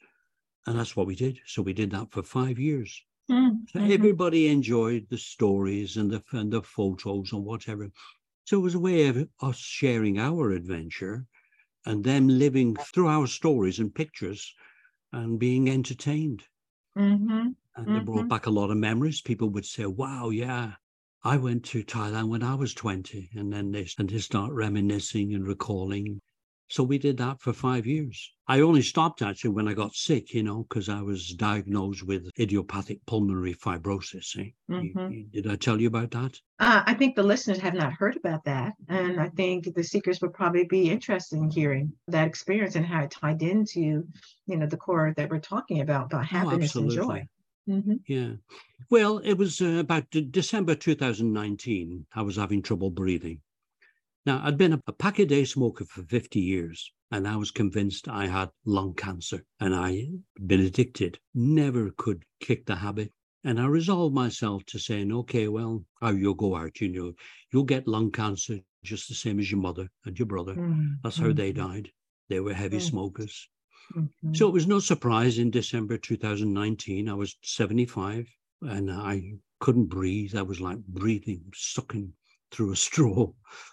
and 0.67 0.79
that's 0.79 0.97
what 0.97 1.07
we 1.07 1.15
did 1.15 1.39
so 1.47 1.63
we 1.63 1.73
did 1.73 1.91
that 1.91 2.11
for 2.11 2.23
five 2.23 2.59
years 2.59 3.03
mm-hmm. 3.31 3.93
everybody 3.93 4.49
enjoyed 4.49 5.07
the 5.11 5.19
stories 5.19 5.97
and 5.97 6.11
the 6.11 6.23
and 6.33 6.53
the 6.53 6.63
photos 6.63 7.33
and 7.33 7.45
whatever. 7.45 7.91
So 8.45 8.59
it 8.59 8.63
was 8.63 8.75
a 8.75 8.81
way 8.81 9.07
of 9.09 9.29
us 9.41 9.57
sharing 9.57 10.19
our 10.19 10.51
adventure 10.51 11.27
and 11.87 12.05
them 12.05 12.29
living 12.29 12.77
through 12.77 13.09
our 13.09 13.27
stories 13.27 13.79
and 13.79 13.95
pictures 13.95 14.55
and 15.13 15.39
being 15.39 15.71
entertained. 15.71 16.45
Mm-hmm. 16.97 17.49
And 17.77 17.87
mm-hmm. 17.87 17.97
it 17.97 18.05
brought 18.05 18.29
back 18.29 18.47
a 18.47 18.51
lot 18.51 18.71
of 18.71 18.77
memories. 18.77 19.21
People 19.21 19.49
would 19.51 19.67
say, 19.67 19.87
wow, 19.87 20.31
yeah, 20.31 20.73
I 21.23 21.37
went 21.37 21.65
to 21.67 21.83
Thailand 21.83 22.29
when 22.29 22.43
I 22.43 22.55
was 22.55 22.75
20, 22.75 23.31
and 23.35 23.53
then 23.53 23.73
they, 23.73 23.87
and 23.99 24.09
they 24.09 24.19
start 24.19 24.53
reminiscing 24.53 25.35
and 25.35 25.47
recalling. 25.47 26.21
So 26.69 26.83
we 26.83 26.99
did 26.99 27.19
that 27.19 27.41
for 27.41 27.53
five 27.53 27.87
years. 27.87 28.33
I 28.49 28.61
only 28.61 28.83
stopped 28.83 29.23
actually 29.23 29.51
when 29.51 29.69
I 29.69 29.75
got 29.75 29.95
sick, 29.95 30.35
you 30.35 30.43
know, 30.43 30.65
because 30.65 30.89
I 30.89 31.03
was 31.03 31.31
diagnosed 31.35 32.03
with 32.03 32.31
idiopathic 32.39 33.05
pulmonary 33.07 33.55
fibrosis. 33.55 34.39
Eh? 34.39 34.51
Mm-hmm. 34.71 35.31
Did 35.33 35.47
I 35.47 35.57
tell 35.57 35.81
you 35.81 35.89
about 35.89 36.11
that? 36.13 36.41
Uh, 36.59 36.83
I 36.87 36.95
think 36.95 37.17
the 37.17 37.23
listeners 37.23 37.59
have 37.59 37.75
not 37.75 37.93
heard 37.93 38.17
about 38.17 38.45
that. 38.45 38.75
And 38.89 39.21
I 39.21 39.29
think 39.29 39.75
the 39.75 39.85
seekers 39.85 40.21
would 40.21 40.33
probably 40.33 40.65
be 40.65 40.91
interested 40.91 41.39
in 41.39 41.51
hearing 41.51 41.93
that 42.09 42.27
experience 42.27 42.77
and 42.77 42.87
how 42.87 43.05
it 43.05 43.11
tied 43.11 43.43
into, 43.43 44.07
you 44.47 44.57
know, 44.57 44.67
the 44.67 44.77
core 44.77 45.15
that 45.17 45.31
we're 45.31 45.41
talking 45.41 45.81
about, 45.81 46.07
about 46.07 46.23
oh, 46.23 46.25
happiness 46.25 46.77
oh, 46.77 46.81
and 46.81 46.91
joy. 46.91 47.29
Mm-hmm. 47.69 47.95
Yeah. 48.07 48.33
Well, 48.91 49.19
it 49.19 49.35
was 49.35 49.61
uh, 49.61 49.79
about 49.79 50.11
December 50.11 50.75
2019. 50.75 52.07
I 52.15 52.23
was 52.23 52.37
having 52.37 52.63
trouble 52.63 52.91
breathing. 52.91 53.41
Now, 54.27 54.41
I'd 54.43 54.57
been 54.57 54.73
a, 54.73 54.83
a 54.87 54.93
pack 54.93 55.19
a 55.19 55.27
day 55.27 55.45
smoker 55.45 55.85
for 55.85 56.03
50 56.03 56.41
years, 56.41 56.93
and 57.11 57.29
I 57.29 57.37
was 57.37 57.51
convinced 57.51 58.09
I 58.09 58.27
had 58.27 58.51
lung 58.65 58.95
cancer 58.95 59.45
and 59.61 59.75
I'd 59.75 60.19
been 60.47 60.61
addicted, 60.61 61.19
never 61.35 61.91
could 61.91 62.25
kick 62.41 62.67
the 62.67 62.75
habit. 62.75 63.11
And 63.45 63.61
I 63.61 63.67
resolved 63.67 64.15
myself 64.15 64.65
to 64.67 64.79
saying, 64.79 65.13
okay, 65.13 65.49
well, 65.49 65.85
how 66.01 66.11
you'll 66.11 66.35
go 66.35 66.57
out, 66.57 66.81
you 66.81 66.89
know, 66.89 67.13
you'll 67.53 67.65
get 67.65 67.87
lung 67.87 68.11
cancer 68.11 68.59
just 68.83 69.09
the 69.09 69.15
same 69.15 69.39
as 69.39 69.51
your 69.51 69.61
mother 69.61 69.89
and 70.07 70.19
your 70.19 70.27
brother. 70.27 70.55
Mm-hmm. 70.55 70.95
That's 71.03 71.19
how 71.19 71.33
they 71.33 71.53
mm-hmm. 71.53 71.73
died. 71.73 71.91
They 72.31 72.41
were 72.41 72.55
heavy 72.55 72.81
smokers. 72.81 73.49
Mm-hmm. 73.95 74.35
So 74.35 74.49
it 74.49 74.55
was 74.55 74.67
no 74.67 74.79
surprise 74.79 75.39
in 75.39 75.51
December 75.51 75.99
2019, 75.99 77.09
I 77.09 77.15
was 77.15 77.37
75 77.43 78.27
and 78.63 78.91
I 78.91 79.35
couldn't 79.61 79.87
breathe. 79.87 80.35
I 80.35 80.43
was 80.43 80.61
like 80.61 80.79
breathing, 80.79 81.45
sucking 81.55 82.15
through 82.51 82.73
a 82.73 82.77
straw. 82.77 83.33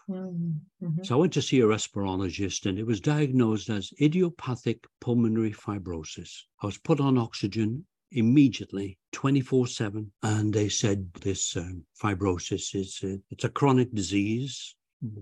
Mm-hmm. 0.10 0.52
mm-hmm. 0.84 1.04
So 1.04 1.16
I 1.16 1.20
went 1.20 1.34
to 1.34 1.42
see 1.42 1.60
a 1.62 1.66
respirologist 1.66 2.66
and 2.66 2.80
it 2.80 2.86
was 2.86 3.00
diagnosed 3.00 3.70
as 3.70 3.94
idiopathic 4.02 4.86
pulmonary 5.00 5.52
fibrosis. 5.52 6.32
I 6.62 6.66
was 6.66 6.78
put 6.78 7.00
on 7.00 7.18
oxygen 7.18 7.86
immediately 8.12 8.98
24 9.14 9.68
7 9.68 10.12
and 10.24 10.54
they 10.54 10.68
said 10.68 11.14
this 11.22 11.56
um, 11.56 11.84
fibrosis 12.02 12.76
is 12.76 13.00
a, 13.04 13.18
it's 13.30 13.46
a 13.46 13.50
chronic 13.50 13.94
disease 13.94 14.76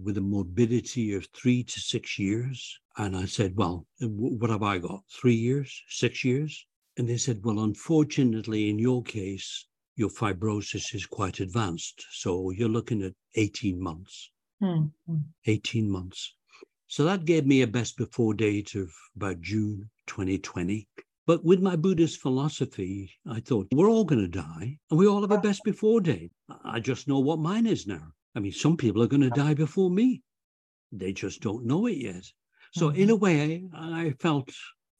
with 0.03 0.17
a 0.17 0.21
morbidity 0.21 1.13
of 1.13 1.27
three 1.33 1.63
to 1.63 1.79
six 1.79 2.19
years 2.19 2.79
and 2.97 3.15
i 3.15 3.25
said 3.25 3.55
well 3.55 3.85
what 3.99 4.49
have 4.49 4.63
i 4.63 4.77
got 4.77 5.01
three 5.09 5.35
years 5.35 5.83
six 5.87 6.23
years 6.25 6.65
and 6.97 7.07
they 7.07 7.17
said 7.17 7.39
well 7.43 7.59
unfortunately 7.59 8.69
in 8.69 8.77
your 8.77 9.01
case 9.03 9.67
your 9.99 10.09
fibrosis 10.09 10.95
is 10.95 11.05
quite 11.05 11.41
advanced. 11.41 12.05
So 12.11 12.51
you're 12.51 12.69
looking 12.69 13.03
at 13.03 13.13
18 13.35 13.83
months. 13.83 14.31
Mm-hmm. 14.63 15.17
18 15.45 15.91
months. 15.91 16.35
So 16.87 17.03
that 17.03 17.25
gave 17.25 17.45
me 17.45 17.61
a 17.61 17.67
best 17.67 17.97
before 17.97 18.33
date 18.33 18.75
of 18.75 18.89
about 19.17 19.41
June 19.41 19.89
2020. 20.07 20.87
But 21.27 21.43
with 21.43 21.61
my 21.61 21.75
Buddhist 21.75 22.21
philosophy, 22.21 23.11
I 23.29 23.41
thought 23.41 23.67
we're 23.73 23.89
all 23.89 24.05
going 24.05 24.21
to 24.21 24.27
die 24.27 24.79
and 24.89 24.97
we 24.97 25.05
all 25.05 25.21
have 25.21 25.31
a 25.31 25.37
best 25.37 25.65
before 25.65 25.99
date. 25.99 26.31
I 26.63 26.79
just 26.79 27.09
know 27.09 27.19
what 27.19 27.39
mine 27.39 27.67
is 27.67 27.85
now. 27.85 28.13
I 28.35 28.39
mean, 28.39 28.53
some 28.53 28.77
people 28.77 29.03
are 29.03 29.07
going 29.07 29.29
to 29.29 29.29
die 29.29 29.53
before 29.53 29.91
me. 29.91 30.21
They 30.93 31.11
just 31.11 31.41
don't 31.41 31.65
know 31.65 31.87
it 31.87 31.97
yet. 31.97 32.23
So, 32.73 32.87
mm-hmm. 32.87 33.01
in 33.01 33.09
a 33.09 33.15
way, 33.15 33.65
I 33.73 34.13
felt 34.19 34.49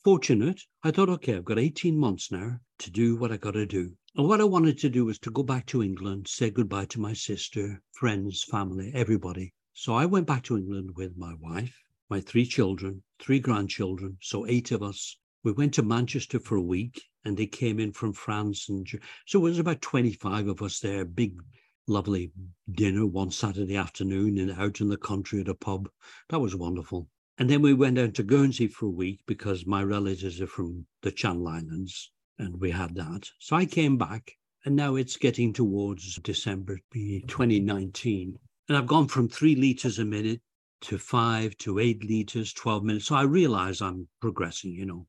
fortunate. 0.03 0.61
I 0.81 0.91
thought, 0.91 1.09
okay, 1.09 1.35
I've 1.35 1.45
got 1.45 1.59
18 1.59 1.97
months 1.97 2.31
now 2.31 2.59
to 2.79 2.89
do 2.89 3.17
what 3.17 3.31
I 3.31 3.37
got 3.37 3.51
to 3.51 3.65
do. 3.65 3.97
And 4.15 4.27
what 4.27 4.39
I 4.39 4.45
wanted 4.45 4.77
to 4.79 4.89
do 4.89 5.05
was 5.05 5.19
to 5.19 5.31
go 5.31 5.43
back 5.43 5.65
to 5.67 5.83
England, 5.83 6.27
say 6.27 6.49
goodbye 6.49 6.85
to 6.85 6.99
my 6.99 7.13
sister, 7.13 7.81
friends, 7.91 8.43
family, 8.43 8.91
everybody. 8.93 9.53
So 9.73 9.93
I 9.93 10.05
went 10.05 10.25
back 10.25 10.43
to 10.43 10.57
England 10.57 10.91
with 10.95 11.17
my 11.17 11.33
wife, 11.39 11.77
my 12.09 12.21
three 12.21 12.45
children, 12.45 13.03
three 13.19 13.39
grandchildren, 13.39 14.17
so 14.21 14.47
eight 14.47 14.71
of 14.71 14.81
us. 14.81 15.17
We 15.43 15.51
went 15.51 15.73
to 15.75 15.83
Manchester 15.83 16.39
for 16.39 16.55
a 16.55 16.61
week 16.61 17.01
and 17.25 17.35
they 17.35 17.47
came 17.47 17.79
in 17.79 17.91
from 17.91 18.13
France. 18.13 18.69
And 18.69 18.87
so 19.25 19.39
it 19.39 19.43
was 19.43 19.59
about 19.59 19.81
25 19.81 20.47
of 20.47 20.61
us 20.61 20.79
there, 20.79 21.03
big, 21.05 21.41
lovely 21.87 22.31
dinner 22.71 23.05
one 23.05 23.31
Saturday 23.31 23.75
afternoon 23.75 24.37
and 24.37 24.51
out 24.51 24.79
in 24.79 24.87
the 24.87 24.97
country 24.97 25.41
at 25.41 25.49
a 25.49 25.55
pub. 25.55 25.89
That 26.29 26.39
was 26.39 26.55
wonderful. 26.55 27.09
And 27.39 27.49
then 27.49 27.61
we 27.61 27.73
went 27.73 27.95
down 27.95 28.11
to 28.11 28.23
Guernsey 28.23 28.67
for 28.67 28.87
a 28.87 28.89
week 28.89 29.21
because 29.25 29.65
my 29.65 29.81
relatives 29.81 30.41
are 30.41 30.47
from 30.47 30.87
the 31.03 31.11
Channel 31.11 31.47
Islands 31.47 32.11
and 32.37 32.59
we 32.59 32.71
had 32.71 32.95
that. 32.95 33.29
So 33.39 33.55
I 33.55 33.65
came 33.65 33.97
back, 33.97 34.33
and 34.65 34.75
now 34.75 34.95
it's 34.95 35.15
getting 35.15 35.53
towards 35.53 36.15
December 36.17 36.79
2019. 36.93 38.37
And 38.67 38.77
I've 38.77 38.87
gone 38.87 39.07
from 39.07 39.29
three 39.29 39.55
liters 39.55 39.99
a 39.99 40.03
minute 40.03 40.41
to 40.81 40.97
five 40.97 41.57
to 41.59 41.79
eight 41.79 42.03
liters, 42.03 42.51
12 42.51 42.83
minutes. 42.83 43.05
So 43.05 43.15
I 43.15 43.21
realize 43.21 43.81
I'm 43.81 44.09
progressing, 44.19 44.73
you 44.73 44.85
know, 44.85 45.07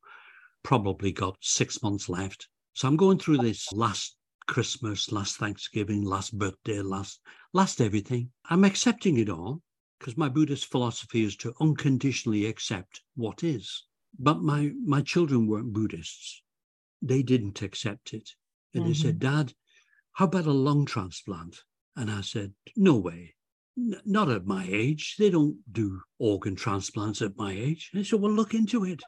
probably 0.62 1.10
got 1.10 1.36
six 1.40 1.82
months 1.82 2.08
left. 2.08 2.48
So 2.74 2.86
I'm 2.86 2.96
going 2.96 3.18
through 3.18 3.38
this 3.38 3.72
last 3.72 4.14
Christmas, 4.46 5.10
last 5.10 5.36
Thanksgiving, 5.38 6.04
last 6.04 6.38
birthday, 6.38 6.80
last 6.80 7.20
last 7.52 7.80
everything. 7.80 8.30
I'm 8.48 8.62
accepting 8.62 9.18
it 9.18 9.28
all 9.28 9.62
because 10.00 10.16
my 10.16 10.28
Buddhist 10.28 10.66
philosophy 10.66 11.22
is 11.22 11.36
to 11.36 11.54
unconditionally 11.60 12.46
accept 12.46 13.02
what 13.14 13.44
is. 13.44 13.84
But 14.18 14.42
my 14.42 14.72
my 14.84 15.02
children 15.02 15.46
weren't 15.46 15.72
Buddhists 15.72 16.42
they 17.02 17.22
didn't 17.22 17.62
accept 17.62 18.12
it. 18.12 18.30
And 18.74 18.82
mm-hmm. 18.82 18.92
they 18.92 18.94
said, 18.94 19.18
mm-hmm. 19.18 19.36
Dad, 19.36 19.54
how 20.12 20.26
about 20.26 20.46
a 20.46 20.52
lung 20.52 20.84
transplant? 20.84 21.56
And 21.96 22.10
I 22.10 22.20
said, 22.20 22.52
No 22.76 22.96
way. 22.96 23.34
N- 23.78 24.00
not 24.04 24.30
at 24.30 24.46
my 24.46 24.66
age. 24.68 25.16
They 25.18 25.30
don't 25.30 25.58
do 25.72 26.00
organ 26.18 26.56
transplants 26.56 27.22
at 27.22 27.36
my 27.36 27.52
age. 27.52 27.90
And 27.92 28.00
they 28.00 28.04
said, 28.04 28.20
Well, 28.20 28.32
look 28.32 28.54
into 28.54 28.84
it. 28.84 29.02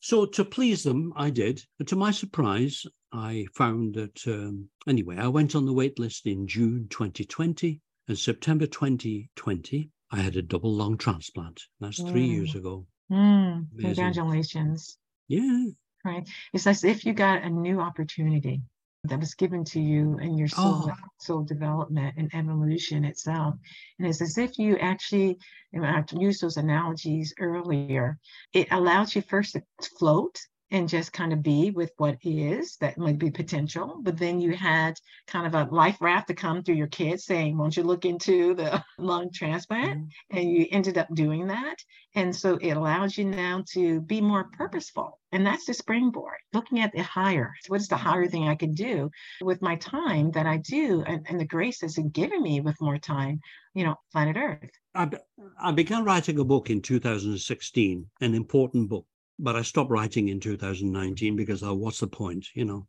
So 0.00 0.26
to 0.26 0.44
please 0.44 0.82
them, 0.82 1.12
I 1.16 1.30
did. 1.30 1.62
But 1.78 1.86
to 1.88 1.96
my 1.96 2.10
surprise, 2.10 2.84
I 3.12 3.46
found 3.54 3.94
that, 3.94 4.26
um, 4.26 4.68
anyway, 4.86 5.16
I 5.16 5.28
went 5.28 5.54
on 5.54 5.64
the 5.64 5.72
wait 5.72 5.98
list 5.98 6.26
in 6.26 6.46
June 6.46 6.86
2020 6.90 7.80
and 8.08 8.18
September 8.18 8.66
2020. 8.66 9.90
I 10.12 10.18
had 10.18 10.36
a 10.36 10.42
double 10.42 10.72
lung 10.72 10.98
transplant. 10.98 11.60
That's 11.80 12.00
mm. 12.00 12.10
three 12.10 12.26
years 12.26 12.54
ago. 12.54 12.86
Mm. 13.10 13.66
Congratulations. 13.80 14.96
Yeah 15.28 15.66
right? 16.04 16.28
It's 16.52 16.66
as 16.66 16.84
if 16.84 17.04
you 17.04 17.12
got 17.12 17.42
a 17.42 17.50
new 17.50 17.80
opportunity 17.80 18.62
that 19.04 19.18
was 19.18 19.34
given 19.34 19.64
to 19.64 19.80
you 19.80 20.18
in 20.18 20.38
your 20.38 20.46
soul, 20.46 20.88
oh. 20.88 20.94
soul 21.18 21.42
development 21.42 22.14
and 22.16 22.30
evolution 22.34 23.04
itself. 23.04 23.56
And 23.98 24.06
it's 24.06 24.22
as 24.22 24.38
if 24.38 24.58
you 24.58 24.76
actually, 24.78 25.38
and 25.72 25.84
I 25.84 26.04
used 26.12 26.40
those 26.40 26.56
analogies 26.56 27.34
earlier, 27.40 28.18
it 28.52 28.68
allows 28.70 29.16
you 29.16 29.22
first 29.22 29.54
to 29.54 29.62
float 29.98 30.38
and 30.72 30.88
just 30.88 31.12
kind 31.12 31.34
of 31.34 31.42
be 31.42 31.70
with 31.70 31.92
what 31.98 32.16
is 32.22 32.76
that 32.78 32.96
might 32.96 33.18
be 33.18 33.30
potential. 33.30 33.98
But 34.00 34.16
then 34.16 34.40
you 34.40 34.52
had 34.52 34.98
kind 35.26 35.46
of 35.46 35.54
a 35.54 35.72
life 35.72 35.98
raft 36.00 36.28
to 36.28 36.34
come 36.34 36.62
through 36.62 36.76
your 36.76 36.86
kids 36.86 37.26
saying, 37.26 37.56
Won't 37.56 37.76
you 37.76 37.82
look 37.82 38.06
into 38.06 38.54
the 38.54 38.82
lung 38.98 39.30
transplant? 39.32 40.00
Mm-hmm. 40.00 40.38
And 40.38 40.50
you 40.50 40.66
ended 40.70 40.96
up 40.96 41.14
doing 41.14 41.46
that. 41.48 41.76
And 42.14 42.34
so 42.34 42.56
it 42.56 42.72
allows 42.72 43.16
you 43.18 43.26
now 43.26 43.64
to 43.72 44.00
be 44.00 44.22
more 44.22 44.44
purposeful. 44.44 45.18
And 45.30 45.46
that's 45.46 45.66
the 45.66 45.74
springboard, 45.74 46.38
looking 46.54 46.80
at 46.80 46.92
the 46.92 47.02
higher. 47.02 47.52
What 47.68 47.80
is 47.80 47.88
the 47.88 47.96
higher 47.96 48.26
thing 48.26 48.48
I 48.48 48.54
can 48.54 48.72
do 48.72 49.10
with 49.42 49.62
my 49.62 49.76
time 49.76 50.30
that 50.32 50.46
I 50.46 50.56
do 50.56 51.02
and, 51.06 51.26
and 51.28 51.38
the 51.38 51.46
grace 51.46 51.80
that's 51.80 51.98
given 51.98 52.42
me 52.42 52.60
with 52.60 52.80
more 52.80 52.98
time, 52.98 53.40
you 53.74 53.84
know, 53.84 53.96
planet 54.10 54.36
Earth? 54.38 54.70
I, 54.94 55.10
I 55.58 55.72
began 55.72 56.04
writing 56.04 56.38
a 56.38 56.44
book 56.44 56.70
in 56.70 56.80
2016, 56.82 58.06
an 58.20 58.34
important 58.34 58.88
book 58.88 59.06
but 59.38 59.56
I 59.56 59.62
stopped 59.62 59.90
writing 59.90 60.28
in 60.28 60.40
2019 60.40 61.36
because 61.36 61.62
oh, 61.62 61.74
what's 61.74 62.00
the 62.00 62.06
point, 62.06 62.48
you 62.54 62.64
know? 62.64 62.86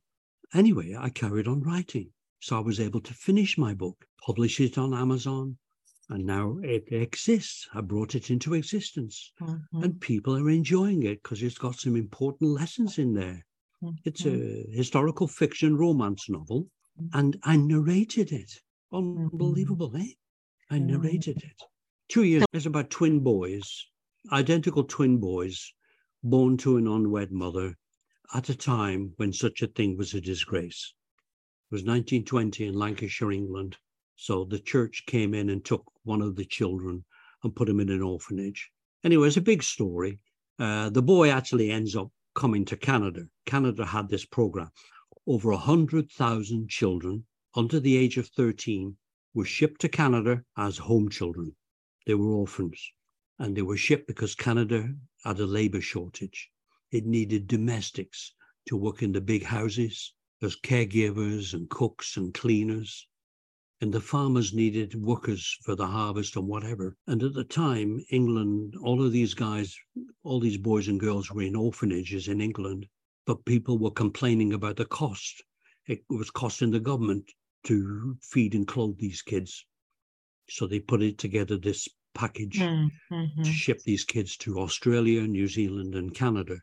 Anyway, 0.54 0.96
I 0.98 1.10
carried 1.10 1.48
on 1.48 1.62
writing. 1.62 2.12
So 2.40 2.58
I 2.58 2.60
was 2.60 2.80
able 2.80 3.00
to 3.02 3.14
finish 3.14 3.58
my 3.58 3.74
book, 3.74 4.06
publish 4.26 4.60
it 4.60 4.78
on 4.78 4.94
Amazon, 4.94 5.58
and 6.10 6.26
now 6.26 6.58
it 6.62 6.92
exists. 6.92 7.68
I 7.74 7.82
brought 7.82 8.16
it 8.16 8.30
into 8.30 8.54
existence, 8.54 9.32
mm-hmm. 9.42 9.84
and 9.84 10.02
people 10.02 10.36
are 10.36 10.50
enjoying 10.50 11.04
it 11.04 11.24
because 11.24 11.42
it's 11.42 11.58
got 11.58 11.80
some 11.80 11.96
important 11.96 12.52
lessons 12.52 12.98
in 12.98 13.14
there. 13.14 13.46
Mm-hmm. 13.82 13.96
It's 14.04 14.26
a 14.26 14.66
historical 14.72 15.28
fiction 15.28 15.78
romance 15.78 16.30
novel, 16.30 16.68
mm-hmm. 17.02 17.18
and 17.18 17.40
I 17.44 17.56
narrated 17.56 18.32
it. 18.32 18.52
Mm-hmm. 18.94 19.30
Unbelievable, 19.32 19.96
eh? 19.96 20.12
I 20.70 20.76
mm-hmm. 20.76 20.88
narrated 20.88 21.38
it. 21.38 21.64
Two 22.10 22.24
years, 22.24 22.44
it's 22.52 22.66
about 22.66 22.90
twin 22.90 23.22
boys, 23.22 23.88
identical 24.32 24.84
twin 24.84 25.18
boys 25.18 25.74
born 26.24 26.56
to 26.56 26.78
an 26.78 26.88
unwed 26.88 27.32
mother 27.32 27.76
at 28.34 28.48
a 28.48 28.56
time 28.56 29.14
when 29.18 29.34
such 29.34 29.62
a 29.62 29.68
thing 29.68 29.98
was 29.98 30.14
a 30.14 30.22
disgrace. 30.22 30.94
It 31.70 31.76
was 31.76 31.82
1920 31.82 32.66
in 32.66 32.74
Lancashire, 32.74 33.32
England. 33.32 33.78
So 34.16 34.46
the 34.46 34.60
church 34.60 35.04
came 35.06 35.34
in 35.34 35.50
and 35.50 35.66
took 35.66 35.84
one 36.04 36.22
of 36.22 36.36
the 36.36 36.46
children 36.46 37.04
and 37.44 37.56
put 37.56 37.68
him 37.68 37.80
in 37.80 37.90
an 37.90 38.02
orphanage. 38.02 38.72
Anyway, 39.04 39.28
it's 39.28 39.38
a 39.38 39.42
big 39.42 39.62
story. 39.64 40.20
Uh, 40.58 40.90
the 40.90 41.02
boy 41.02 41.30
actually 41.30 41.72
ends 41.72 41.96
up 41.96 42.10
coming 42.36 42.64
to 42.66 42.78
Canada. 42.78 43.28
Canada 43.46 43.86
had 43.86 44.08
this 44.08 44.26
program. 44.26 44.70
Over 45.28 45.52
100,000 45.52 46.70
children 46.70 47.26
under 47.56 47.80
the 47.80 47.98
age 47.98 48.18
of 48.18 48.30
13 48.30 48.96
were 49.34 49.46
shipped 49.46 49.82
to 49.82 49.90
Canada 49.90 50.44
as 50.58 50.78
home 50.78 51.10
children. 51.10 51.56
They 52.06 52.14
were 52.14 52.32
orphans 52.32 52.94
and 53.40 53.58
they 53.58 53.62
were 53.62 53.78
shipped 53.78 54.08
because 54.08 54.36
Canada 54.36 54.96
had 55.24 55.40
a 55.40 55.46
labor 55.46 55.82
shortage. 55.82 56.50
It 56.92 57.06
needed 57.06 57.48
domestics 57.48 58.34
to 58.68 58.78
work 58.78 59.02
in 59.02 59.14
the 59.14 59.22
big 59.22 59.44
houses 59.44 60.14
as 60.42 60.56
caregivers 60.56 61.54
and 61.54 61.70
cooks 61.70 62.18
and 62.18 62.34
cleaners. 62.34 63.08
And 63.80 63.94
the 63.94 64.02
farmers 64.02 64.54
needed 64.54 64.96
workers 64.96 65.58
for 65.64 65.76
the 65.76 65.88
harvest 65.88 66.36
and 66.36 66.48
whatever. 66.48 66.96
And 67.08 67.24
at 67.24 67.34
the 67.34 67.44
time, 67.44 68.04
England, 68.12 68.76
all 68.82 69.04
of 69.04 69.12
these 69.12 69.34
guys, 69.34 69.78
all 70.24 70.40
these 70.40 70.58
boys 70.58 70.88
and 70.88 71.00
girls 71.00 71.32
were 71.32 71.42
in 71.42 71.56
orphanages 71.56 72.28
in 72.28 72.42
England, 72.42 72.88
but 73.26 73.46
people 73.46 73.78
were 73.78 73.92
complaining 73.92 74.54
about 74.54 74.76
the 74.76 74.86
cost. 74.86 75.44
It 75.88 76.04
was 76.10 76.32
costing 76.32 76.72
the 76.72 76.80
government 76.80 77.32
to 77.66 78.18
feed 78.22 78.56
and 78.56 78.68
clothe 78.68 78.98
these 79.00 79.22
kids. 79.22 79.66
So 80.50 80.68
they 80.68 80.80
put 80.80 81.02
it 81.02 81.18
together 81.18 81.58
this 81.58 81.88
package 82.14 82.60
Mm-hmm. 82.60 83.44
to 83.44 83.52
ship 83.52 83.82
these 83.84 84.04
kids 84.06 84.38
to 84.38 84.60
Australia, 84.60 85.22
New 85.28 85.48
Zealand, 85.48 85.96
and 85.96 86.14
Canada. 86.14 86.58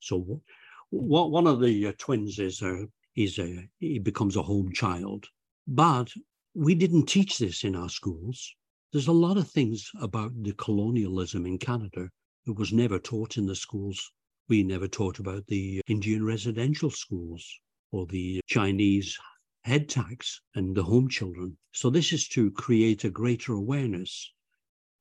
So, 0.00 0.42
what 0.90 1.30
one 1.30 1.46
of 1.46 1.60
the 1.60 1.86
uh, 1.88 1.92
twins 1.98 2.38
is 2.38 2.62
a 2.62 2.86
is 3.16 3.38
a 3.38 3.68
he 3.78 3.98
becomes 3.98 4.36
a 4.36 4.42
home 4.42 4.72
child, 4.72 5.26
but 5.66 6.12
we 6.54 6.74
didn't 6.74 7.06
teach 7.06 7.38
this 7.38 7.64
in 7.64 7.76
our 7.76 7.88
schools. 7.88 8.54
There's 8.92 9.08
a 9.08 9.12
lot 9.12 9.36
of 9.36 9.48
things 9.48 9.90
about 10.00 10.32
the 10.42 10.52
colonialism 10.54 11.46
in 11.46 11.58
Canada 11.58 12.08
that 12.46 12.54
was 12.54 12.72
never 12.72 12.98
taught 12.98 13.36
in 13.36 13.46
the 13.46 13.54
schools. 13.54 14.10
We 14.48 14.62
never 14.62 14.88
taught 14.88 15.18
about 15.18 15.46
the 15.46 15.80
Indian 15.86 16.24
residential 16.24 16.90
schools 16.90 17.46
or 17.92 18.06
the 18.06 18.40
Chinese 18.46 19.16
head 19.62 19.88
tax 19.88 20.40
and 20.54 20.74
the 20.74 20.82
home 20.82 21.08
children. 21.08 21.56
So 21.72 21.90
this 21.90 22.12
is 22.12 22.26
to 22.28 22.50
create 22.50 23.04
a 23.04 23.10
greater 23.10 23.52
awareness 23.52 24.32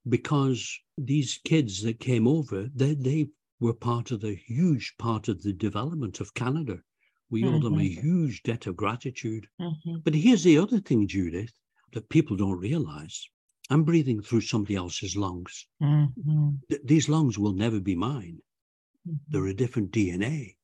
because 0.10 0.78
these 0.98 1.40
kids 1.46 1.84
that 1.84 2.00
came 2.00 2.28
over, 2.28 2.68
they, 2.74 2.94
they 2.94 3.30
were 3.60 3.74
part 3.74 4.12
of 4.12 4.22
the 4.22 4.36
huge 4.36 4.96
part 4.98 5.28
of 5.28 5.44
the 5.44 5.54
development 5.54 6.20
of 6.20 6.34
Canada. 6.34 6.82
We 7.30 7.46
owe 7.46 7.60
them 7.60 7.80
a 7.80 7.88
huge 7.88 8.42
debt 8.44 8.66
of 8.66 8.76
gratitude. 8.76 9.48
Mm-hmm. 9.62 9.98
But 10.04 10.16
here's 10.16 10.44
the 10.44 10.58
other 10.58 10.80
thing, 10.80 11.08
Judith, 11.08 11.54
that 11.94 12.10
people 12.10 12.36
don't 12.36 12.58
realize. 12.58 13.30
I'm 13.70 13.84
breathing 13.84 14.22
through 14.22 14.42
somebody 14.42 14.76
else's 14.76 15.16
lungs. 15.16 15.68
Mm-hmm. 15.82 16.50
Th- 16.70 16.82
these 16.84 17.08
lungs 17.08 17.38
will 17.38 17.54
never 17.54 17.80
be 17.80 17.96
mine. 17.96 18.42
Mm-hmm. 19.08 19.18
They're 19.28 19.46
a 19.46 19.54
different 19.54 19.92
DNA. 19.92 20.56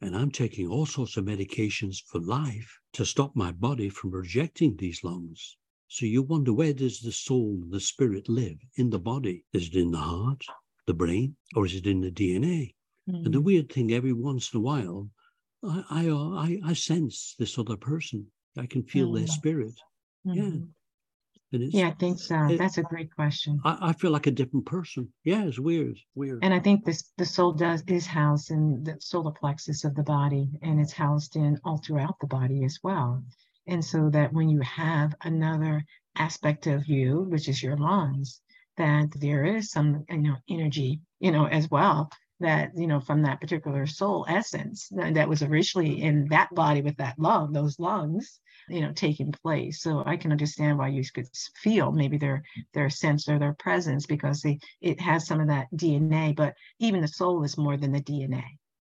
And 0.00 0.14
I'm 0.14 0.30
taking 0.30 0.68
all 0.68 0.86
sorts 0.86 1.16
of 1.16 1.24
medications 1.24 2.02
for 2.06 2.20
life 2.20 2.78
to 2.92 3.04
stop 3.04 3.34
my 3.34 3.50
body 3.50 3.88
from 3.88 4.10
rejecting 4.12 4.76
these 4.76 5.02
lungs. 5.02 5.56
So 5.88 6.04
you 6.04 6.22
wonder 6.22 6.52
where 6.52 6.72
does 6.74 7.00
the 7.00 7.12
soul, 7.12 7.62
the 7.70 7.80
spirit 7.80 8.28
live 8.28 8.58
in 8.76 8.90
the 8.90 8.98
body? 8.98 9.44
Is 9.52 9.68
it 9.68 9.76
in 9.76 9.92
the 9.92 9.98
heart, 9.98 10.44
the 10.86 10.94
brain, 10.94 11.36
or 11.54 11.64
is 11.66 11.74
it 11.74 11.86
in 11.86 12.00
the 12.00 12.10
DNA? 12.10 12.74
And 13.06 13.32
the 13.32 13.40
weird 13.40 13.70
thing, 13.70 13.92
every 13.92 14.12
once 14.12 14.52
in 14.52 14.58
a 14.58 14.60
while, 14.60 15.10
I 15.62 15.84
I 15.90 16.08
uh, 16.08 16.30
I, 16.30 16.60
I 16.64 16.72
sense 16.72 17.36
this 17.38 17.56
other 17.56 17.76
person. 17.76 18.32
I 18.56 18.66
can 18.66 18.82
feel 18.82 19.12
their 19.12 19.24
Mm. 19.26 19.28
spirit, 19.28 19.74
yeah. 20.24 20.34
Mhm. 20.42 20.68
and 21.52 21.62
it's 21.62 21.72
Yeah, 21.74 21.88
I 21.88 21.94
think 21.94 22.18
so. 22.18 22.46
it- 22.48 22.58
That's 22.58 22.78
a 22.78 22.82
great 22.82 23.14
question. 23.14 23.60
I, 23.64 23.90
I 23.90 23.92
feel 23.92 24.10
like 24.10 24.26
a 24.26 24.32
different 24.32 24.66
person. 24.66 25.12
Yeah, 25.22 25.44
it's 25.44 25.58
weird, 25.60 25.98
weird. 26.16 26.42
And 26.44 26.52
I 26.52 26.58
think 26.58 26.84
this 26.84 27.12
the 27.16 27.24
soul 27.26 27.52
does 27.52 27.82
is 27.86 28.06
housed 28.06 28.50
in 28.50 28.82
the 28.82 28.96
solar 29.00 29.32
plexus 29.32 29.84
of 29.84 29.94
the 29.94 30.02
body, 30.02 30.50
and 30.62 30.80
it's 30.80 30.92
housed 30.92 31.36
in 31.36 31.60
all 31.64 31.78
throughout 31.78 32.18
the 32.20 32.26
body 32.26 32.64
as 32.64 32.80
well. 32.82 33.22
And 33.66 33.84
so 33.84 34.10
that 34.10 34.32
when 34.32 34.48
you 34.48 34.60
have 34.60 35.14
another 35.22 35.84
aspect 36.16 36.66
of 36.66 36.86
you, 36.86 37.22
which 37.22 37.48
is 37.48 37.62
your 37.62 37.76
lungs, 37.76 38.40
that 38.76 39.08
there 39.12 39.44
is 39.44 39.70
some 39.70 40.04
you 40.08 40.18
know 40.18 40.36
energy, 40.48 41.00
you 41.20 41.32
know, 41.32 41.46
as 41.46 41.70
well 41.70 42.10
that 42.40 42.70
you 42.76 42.86
know 42.86 43.00
from 43.00 43.22
that 43.22 43.40
particular 43.40 43.86
soul 43.86 44.26
essence 44.28 44.88
that, 44.90 45.28
was 45.28 45.42
originally 45.42 46.02
in 46.02 46.26
that 46.28 46.54
body 46.54 46.82
with 46.82 46.96
that 46.98 47.18
lung, 47.18 47.52
those 47.52 47.78
lungs, 47.78 48.40
you 48.68 48.80
know, 48.82 48.92
taking 48.92 49.32
place. 49.32 49.82
So 49.82 50.02
I 50.04 50.16
can 50.16 50.32
understand 50.32 50.78
why 50.78 50.88
you 50.88 51.02
could 51.12 51.28
feel 51.56 51.92
maybe 51.92 52.18
their 52.18 52.42
their 52.74 52.90
sense 52.90 53.28
or 53.28 53.38
their 53.38 53.54
presence 53.54 54.06
because 54.06 54.42
they 54.42 54.58
it 54.80 55.00
has 55.00 55.26
some 55.26 55.40
of 55.40 55.48
that 55.48 55.68
DNA, 55.74 56.36
but 56.36 56.54
even 56.78 57.00
the 57.00 57.08
soul 57.08 57.42
is 57.42 57.56
more 57.58 57.76
than 57.76 57.92
the 57.92 58.02
DNA 58.02 58.44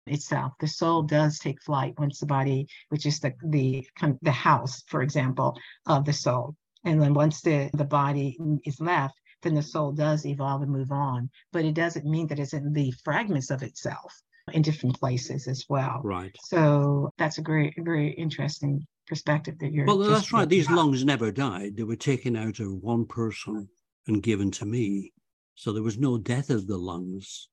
itself. 0.08 0.54
The 0.60 0.68
soul 0.68 1.04
does 1.04 1.40
take 1.40 1.62
flight 1.62 1.94
once 1.98 2.20
the 2.20 2.26
body, 2.26 2.68
which 2.90 3.06
is 3.06 3.20
the 3.20 3.34
the 3.44 3.88
the 4.22 4.32
house, 4.32 4.84
for 4.88 5.02
example, 5.02 5.58
of 5.88 6.06
the 6.06 6.14
soul. 6.14 6.56
And 6.84 7.02
then 7.02 7.14
once 7.14 7.42
the 7.42 7.70
the 7.74 7.86
body 7.86 8.38
is 8.66 8.80
left, 8.80 9.16
then 9.42 9.56
the 9.56 9.64
soul 9.64 9.92
does 9.92 10.26
evolve 10.26 10.62
and 10.62 10.72
move 10.72 10.92
on. 10.92 11.30
But 11.52 11.66
it 11.66 11.74
doesn't 11.74 12.06
mean 12.06 12.28
that 12.28 12.40
it's 12.40 12.54
in 12.54 12.74
the 12.74 12.92
fragments 13.04 13.52
of 13.52 13.64
itself 13.64 14.22
in 14.54 14.62
different 14.62 15.00
places 15.00 15.48
as 15.48 15.66
well. 15.70 16.02
right. 16.04 16.36
So 16.44 17.10
that's 17.18 17.40
a 17.40 17.42
great, 17.42 17.74
very 17.80 18.12
interesting 18.12 18.86
perspective 19.08 19.58
that 19.60 19.72
you're. 19.72 19.86
Well, 19.86 19.98
that's 19.98 20.32
right. 20.32 20.48
These 20.48 20.70
lungs 20.70 21.04
never 21.04 21.32
died. 21.32 21.76
They 21.76 21.84
were 21.84 21.96
taken 21.96 22.36
out 22.36 22.60
of 22.60 22.74
one 22.74 23.06
person 23.06 23.68
and 24.08 24.22
given 24.22 24.52
to 24.52 24.66
me. 24.66 25.12
So 25.56 25.72
there 25.72 25.84
was 25.84 25.98
no 25.98 26.18
death 26.18 26.50
of 26.50 26.68
the 26.68 26.78
lungs, 26.78 27.48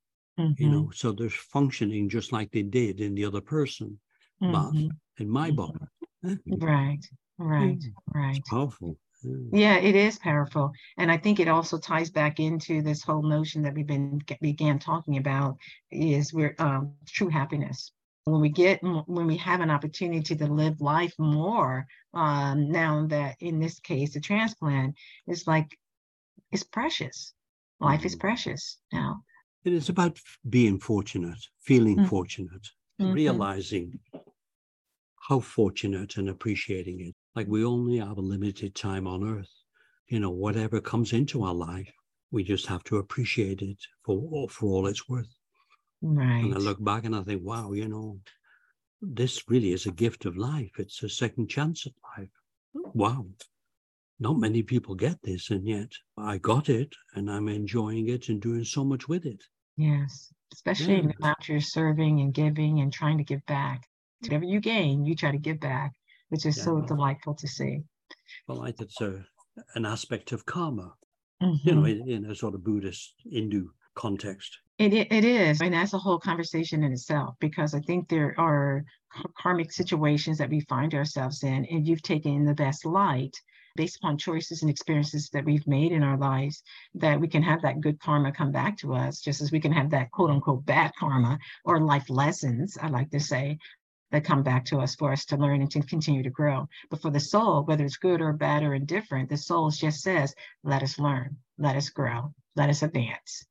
you 0.59 0.69
Mhm, 0.69 0.71
know. 0.71 0.91
So 0.95 1.13
they're 1.13 1.31
functioning 1.31 2.09
just 2.09 2.33
like 2.33 2.51
they 2.53 2.63
did 2.63 3.01
in 3.01 3.15
the 3.15 3.25
other 3.25 3.41
person, 3.43 4.01
but 4.47 4.75
mhm. 4.75 4.99
in 5.19 5.29
my 5.31 5.51
Mhm. 5.51 5.53
body. 5.53 5.89
Right, 6.51 7.05
right, 7.39 7.83
right. 8.15 8.33
It's 8.33 8.41
powerful. 8.41 8.99
Yeah. 9.51 9.77
It 9.77 9.95
is 9.95 10.19
powerful. 10.19 10.73
And 10.99 11.11
I 11.11 11.17
think 11.19 11.39
it 11.39 11.49
also 11.49 11.79
ties 11.79 12.11
back 12.11 12.41
into 12.41 12.83
this 12.83 13.03
whole 13.03 13.23
notion 13.23 13.63
that 13.63 13.75
we've 13.75 13.87
been 13.87 14.21
began 14.41 14.79
talking 14.79 15.17
about 15.19 15.57
is 15.91 16.33
we're 16.33 16.55
um, 16.59 16.97
true 17.07 17.29
happiness. 17.29 17.93
When 18.25 18.41
we 18.41 18.51
get 18.51 18.81
when 18.83 19.27
we 19.27 19.37
have 19.39 19.61
an 19.61 19.71
opportunity 19.71 20.37
to 20.37 20.47
live 20.53 20.81
life 20.81 21.15
more, 21.19 21.87
um, 22.15 22.71
now 22.71 23.07
that 23.09 23.37
in 23.41 23.59
this 23.61 23.81
case 23.81 24.15
the 24.15 24.21
transplant 24.21 24.97
is 25.27 25.47
like 25.47 25.77
it's 26.53 26.63
precious. 26.65 27.35
Life 27.81 28.05
is 28.05 28.15
Mhm. 28.15 28.17
precious 28.17 28.79
now. 28.93 29.25
It 29.65 29.73
is 29.73 29.89
about 29.89 30.19
being 30.49 30.79
fortunate, 30.81 31.49
feeling 31.61 31.99
Mm. 31.99 32.09
fortunate, 32.09 32.67
Mhm. 33.01 33.15
realizing 33.15 34.01
how 35.29 35.41
fortunate 35.41 36.17
and 36.17 36.29
appreciating 36.29 37.01
it. 37.01 37.15
Like 37.35 37.47
we 37.47 37.65
only 37.65 37.99
have 37.99 38.19
a 38.19 38.23
limited 38.23 38.75
time 38.75 39.07
on 39.07 39.25
earth. 39.25 39.53
You 40.09 40.21
know, 40.21 40.31
whatever 40.31 40.81
comes 40.81 41.13
into 41.13 41.43
our 41.43 41.55
life, 41.55 41.91
we 42.31 42.43
just 42.45 42.67
have 42.67 42.83
to 42.85 42.97
appreciate 42.97 43.63
it 43.63 43.81
for 44.05 44.19
all- 44.21 44.49
for 44.49 44.67
all 44.67 44.87
it's 44.87 45.09
worth. 45.09 45.35
Right. 46.01 46.45
And 46.45 46.55
I 46.55 46.59
look 46.59 46.83
back 46.83 47.05
and 47.05 47.15
I 47.15 47.23
think, 47.23 47.43
wow, 47.43 47.73
you 47.73 47.89
know, 47.89 48.21
this 49.01 49.49
really 49.49 49.73
is 49.73 49.87
a 49.87 49.93
gift 49.93 50.25
of 50.25 50.37
life. 50.37 50.79
It's 50.79 51.03
a 51.03 51.09
second 51.09 51.49
chance 51.49 51.87
at 51.87 51.95
life. 52.17 52.31
Wow. 52.75 53.29
Not 54.19 54.39
many 54.39 54.63
people 54.63 54.95
get 54.95 55.23
this, 55.23 55.51
and 55.51 55.67
yet 55.67 55.93
I 56.17 56.39
got 56.39 56.69
it 56.69 56.95
and 57.15 57.31
I'm 57.31 57.49
enjoying 57.49 58.09
it 58.09 58.29
and 58.29 58.41
doing 58.43 58.65
so 58.65 58.85
much 58.85 59.09
with 59.09 59.25
it. 59.25 59.45
Yes, 59.77 60.33
especially 60.53 60.97
in 60.99 61.09
the 61.09 61.15
amount 61.23 61.49
you're 61.49 61.61
serving 61.61 62.21
and 62.21 62.33
giving 62.35 62.81
and 62.81 62.93
trying 62.93 63.19
to 63.19 63.25
give 63.25 63.45
back. 63.47 63.89
Whatever 64.21 64.45
you 64.45 64.61
gain, 64.61 65.05
you 65.07 65.15
try 65.17 65.33
to 65.33 65.39
give 65.39 65.61
back, 65.61 65.93
which 66.29 66.45
is 66.47 66.57
so 66.63 66.81
delightful 66.83 67.35
to 67.35 67.49
see. 67.49 67.85
Well, 68.47 68.59
like 68.59 68.81
it's 68.81 69.01
a 69.01 69.27
an 69.75 69.85
aspect 69.87 70.33
of 70.33 70.47
karma, 70.47 70.95
you 71.41 71.75
know, 71.75 71.83
Mhm. 71.83 71.91
in, 72.03 72.09
in 72.09 72.31
a 72.31 72.35
sort 72.35 72.55
of 72.55 72.65
Buddhist 72.65 73.15
Hindu 73.25 73.71
context. 73.95 74.59
It, 74.79 74.93
it 74.93 75.25
is, 75.25 75.61
and 75.61 75.75
that's 75.75 75.93
a 75.93 75.99
whole 75.99 76.19
conversation 76.19 76.83
in 76.83 76.93
itself 76.93 77.37
because 77.41 77.75
I 77.75 77.81
think 77.81 78.09
there 78.09 78.39
are 78.39 78.85
karmic 79.39 79.73
situations 79.73 80.39
that 80.39 80.51
we 80.51 80.61
find 80.61 80.95
ourselves 80.95 81.43
in, 81.43 81.65
and 81.67 81.87
you've 81.87 82.03
taken 82.03 82.45
the 82.45 82.55
best 82.55 82.85
light 82.85 83.35
based 83.75 83.97
upon 83.97 84.19
choices 84.19 84.63
and 84.63 84.71
experiences 84.71 85.31
that 85.31 85.45
we've 85.45 85.67
made 85.67 85.93
in 85.93 86.03
our 86.03 86.17
lives, 86.17 86.63
that 86.95 87.21
we 87.21 87.29
can 87.29 87.43
have 87.43 87.63
that 87.63 87.81
good 87.81 88.01
karma 88.01 88.33
come 88.33 88.53
back 88.53 88.77
to 88.79 88.95
us, 88.95 89.21
just 89.21 89.41
as 89.41 89.53
we 89.53 89.61
can 89.61 89.73
have 89.73 89.91
that 89.91 90.11
quote 90.11 90.31
unquote 90.31 90.65
bad 90.65 90.93
karma 90.99 91.39
or 91.65 91.81
life 91.81 92.09
lessons, 92.11 92.77
I 92.81 92.89
like 92.89 93.11
to 93.11 93.21
say, 93.21 93.59
that 94.11 94.25
come 94.25 94.43
back 94.43 94.67
to 94.67 94.79
us 94.79 94.95
for 94.95 95.11
us 95.11 95.25
to 95.25 95.39
learn 95.39 95.63
and 95.63 95.71
to 95.71 95.81
continue 95.81 96.23
to 96.23 96.29
grow. 96.29 96.69
But 96.91 97.01
for 97.01 97.11
the 97.11 97.19
soul, 97.19 97.65
whether 97.65 97.85
it's 97.85 97.97
good 97.97 98.21
or 98.21 98.35
bad 98.35 98.63
or 98.63 98.75
indifferent, 98.75 99.31
the 99.31 99.39
soul 99.39 99.71
just 99.71 100.03
says, 100.03 100.35
let 100.63 100.83
us 100.83 100.99
learn, 100.99 101.39
let 101.57 101.77
us 101.77 101.89
grow, 101.89 102.35
let 102.55 102.69
us 102.69 102.83
advance. 102.83 103.47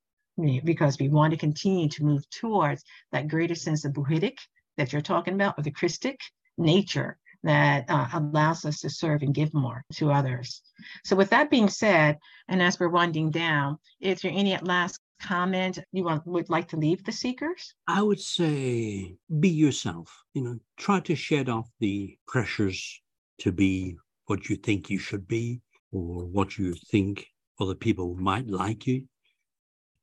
Because 0.64 1.00
we 1.00 1.10
want 1.10 1.32
to 1.32 1.38
continue 1.38 1.90
to 1.90 2.04
move 2.04 2.30
towards 2.30 2.84
that 3.12 3.28
greater 3.28 3.56
sense 3.56 3.86
of 3.86 3.94
Buddhic 3.94 4.38
that 4.78 4.94
you're 4.94 5.02
talking 5.02 5.34
about, 5.34 5.56
or 5.58 5.64
the 5.64 5.72
Christic 5.72 6.20
nature 6.58 7.18
that 7.44 7.86
uh, 7.90 8.08
allows 8.14 8.66
us 8.66 8.82
to 8.82 8.90
serve 8.90 9.22
and 9.22 9.34
give 9.34 9.54
more 9.54 9.84
to 9.94 10.12
others. 10.12 10.62
So, 11.04 11.16
with 11.16 11.30
that 11.32 11.50
being 11.50 11.70
said, 11.70 12.18
and 12.48 12.62
as 12.62 12.80
we're 12.80 12.90
winding 12.90 13.32
down, 13.32 13.78
is 14.00 14.22
there 14.22 14.32
any 14.34 14.58
last 14.58 15.00
comment 15.22 15.80
you 15.92 16.04
want, 16.04 16.26
would 16.26 16.50
like 16.50 16.68
to 16.70 16.78
leave 16.78 17.04
the 17.04 17.12
seekers? 17.12 17.74
I 17.88 18.02
would 18.02 18.20
say 18.20 19.16
be 19.40 19.50
yourself, 19.50 20.12
you 20.34 20.44
know, 20.44 20.60
try 20.78 21.00
to 21.02 21.16
shed 21.16 21.50
off 21.50 21.70
the 21.80 22.18
pressures 22.28 23.02
to 23.40 23.52
be 23.52 23.98
what 24.26 24.50
you 24.50 24.56
think 24.56 24.90
you 24.90 25.00
should 25.00 25.28
be. 25.28 25.62
or 25.92 26.26
what 26.26 26.58
you 26.58 26.74
think 26.74 27.28
other 27.60 27.76
people 27.76 28.16
might 28.16 28.48
like 28.48 28.88
you, 28.88 29.04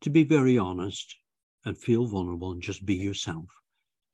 to 0.03 0.11
be 0.11 0.25
very 0.25 0.59
honest 0.59 1.17
and 1.65 1.79
feel 1.79 2.07
vulnerable 2.07 2.53
and 2.53 2.63
just 2.63 2.85
be 2.85 2.95
yourself. 2.95 3.47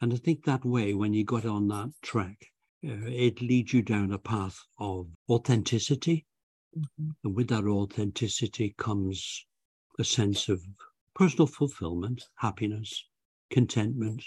And 0.00 0.12
I 0.12 0.16
think 0.16 0.44
that 0.44 0.64
way, 0.64 0.94
when 0.94 1.14
you 1.14 1.24
got 1.24 1.44
on 1.44 1.68
that 1.68 1.90
track, 2.02 2.46
it 2.86 3.40
leads 3.40 3.72
you 3.72 3.82
down 3.82 4.12
a 4.12 4.18
path 4.18 4.58
of 4.78 5.08
authenticity. 5.30 6.26
Mm-hmm. 6.76 7.10
And 7.24 7.34
with 7.34 7.48
that 7.48 7.64
authenticity 7.64 8.74
comes 8.76 9.46
a 9.98 10.04
sense 10.04 10.48
of 10.48 10.62
personal 11.14 11.46
fulfillment, 11.46 12.22
happiness, 12.36 13.04
contentment. 13.50 14.22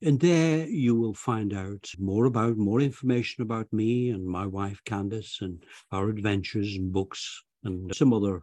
And 0.03 0.21
there 0.21 0.67
you 0.67 0.95
will 0.95 1.15
find 1.15 1.55
out 1.55 1.91
more 1.99 2.27
about, 2.27 2.59
more 2.59 2.81
information 2.81 3.43
about 3.43 3.73
me 3.73 4.11
and 4.11 4.27
my 4.27 4.47
wife 4.47 4.83
Candice 4.85 5.41
and 5.41 5.65
our 5.93 6.11
adventures 6.11 6.77
and 6.77 6.93
books 6.93 7.43
and 7.63 7.95
some 7.95 8.13
other 8.13 8.43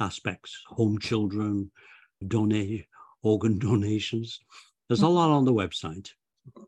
aspects, 0.00 0.58
home 0.68 0.98
children, 0.98 1.70
donate, 2.26 2.86
organ 3.22 3.58
donations. 3.68 4.40
There's 4.88 5.02
a 5.02 5.08
lot 5.08 5.30
on 5.30 5.44
the 5.44 5.52
website. 5.52 6.08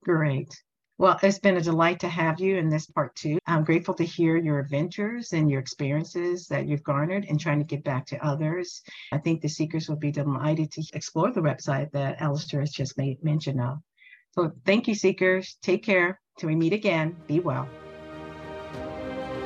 Great. 0.02 0.54
Well, 0.96 1.18
it's 1.24 1.40
been 1.40 1.56
a 1.56 1.60
delight 1.60 2.00
to 2.00 2.08
have 2.08 2.38
you 2.38 2.56
in 2.56 2.68
this 2.68 2.86
part 2.86 3.16
two. 3.16 3.38
I'm 3.46 3.64
grateful 3.64 3.94
to 3.94 4.04
hear 4.04 4.36
your 4.36 4.60
adventures 4.60 5.32
and 5.32 5.50
your 5.50 5.58
experiences 5.58 6.46
that 6.48 6.68
you've 6.68 6.84
garnered 6.84 7.26
and 7.28 7.40
trying 7.40 7.58
to 7.58 7.64
give 7.64 7.82
back 7.82 8.06
to 8.06 8.24
others. 8.24 8.80
I 9.10 9.18
think 9.18 9.40
the 9.40 9.48
seekers 9.48 9.88
will 9.88 9.96
be 9.96 10.12
delighted 10.12 10.70
to 10.72 10.84
explore 10.92 11.32
the 11.32 11.40
website 11.40 11.90
that 11.92 12.22
Alastair 12.22 12.60
has 12.60 12.70
just 12.70 12.96
made 12.96 13.24
mention 13.24 13.58
of. 13.58 13.78
So 14.32 14.52
thank 14.64 14.86
you, 14.86 14.94
seekers. 14.94 15.56
Take 15.62 15.82
care. 15.82 16.20
Till 16.38 16.48
we 16.48 16.54
meet 16.54 16.72
again, 16.72 17.16
be 17.26 17.40
well. 17.40 17.68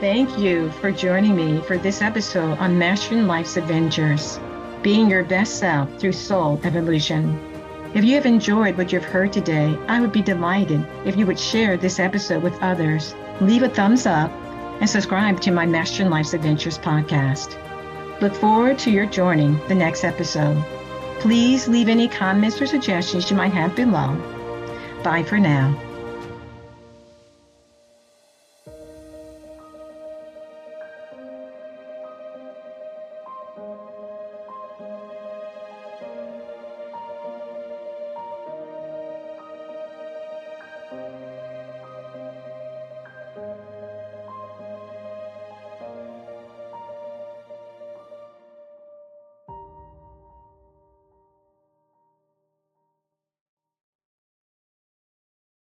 Thank 0.01 0.39
you 0.39 0.71
for 0.73 0.93
joining 0.93 1.35
me 1.35 1.63
for 1.63 1.79
this 1.79 2.03
episode 2.03 2.59
on 2.59 2.79
Mastering 2.79 3.27
Life's 3.27 3.57
Adventures, 3.57 4.39
being 4.83 5.09
your 5.09 5.25
best 5.25 5.59
self 5.59 5.99
through 5.99 6.13
soul 6.13 6.61
evolution. 6.63 7.58
If 7.95 8.05
you 8.05 8.15
have 8.17 8.27
enjoyed 8.27 8.77
what 8.77 8.93
you've 8.93 9.05
heard 9.05 9.33
today, 9.33 9.77
I 9.89 10.01
would 10.01 10.13
be 10.13 10.21
delighted 10.21 10.87
if 11.07 11.17
you 11.17 11.25
would 11.27 11.39
share 11.39 11.77
this 11.77 11.99
episode 11.99 12.43
with 12.43 12.63
others, 12.63 13.15
leave 13.41 13.63
a 13.63 13.69
thumbs 13.69 14.05
up, 14.05 14.31
and 14.81 14.89
subscribe 14.89 15.41
to 15.41 15.51
my 15.51 15.65
Mastering 15.65 16.11
Life's 16.11 16.35
Adventures 16.35 16.79
podcast. 16.79 17.57
Look 18.21 18.35
forward 18.35 18.79
to 18.81 18.91
your 18.91 19.07
joining 19.07 19.59
the 19.69 19.75
next 19.75 20.05
episode. 20.05 20.63
Please 21.21 21.67
leave 21.67 21.89
any 21.89 22.09
comments 22.09 22.61
or 22.61 22.67
suggestions 22.67 23.31
you 23.31 23.37
might 23.37 23.53
have 23.55 23.75
below. 23.75 24.15
Bye 25.03 25.23
for 25.23 25.39
now. 25.39 25.88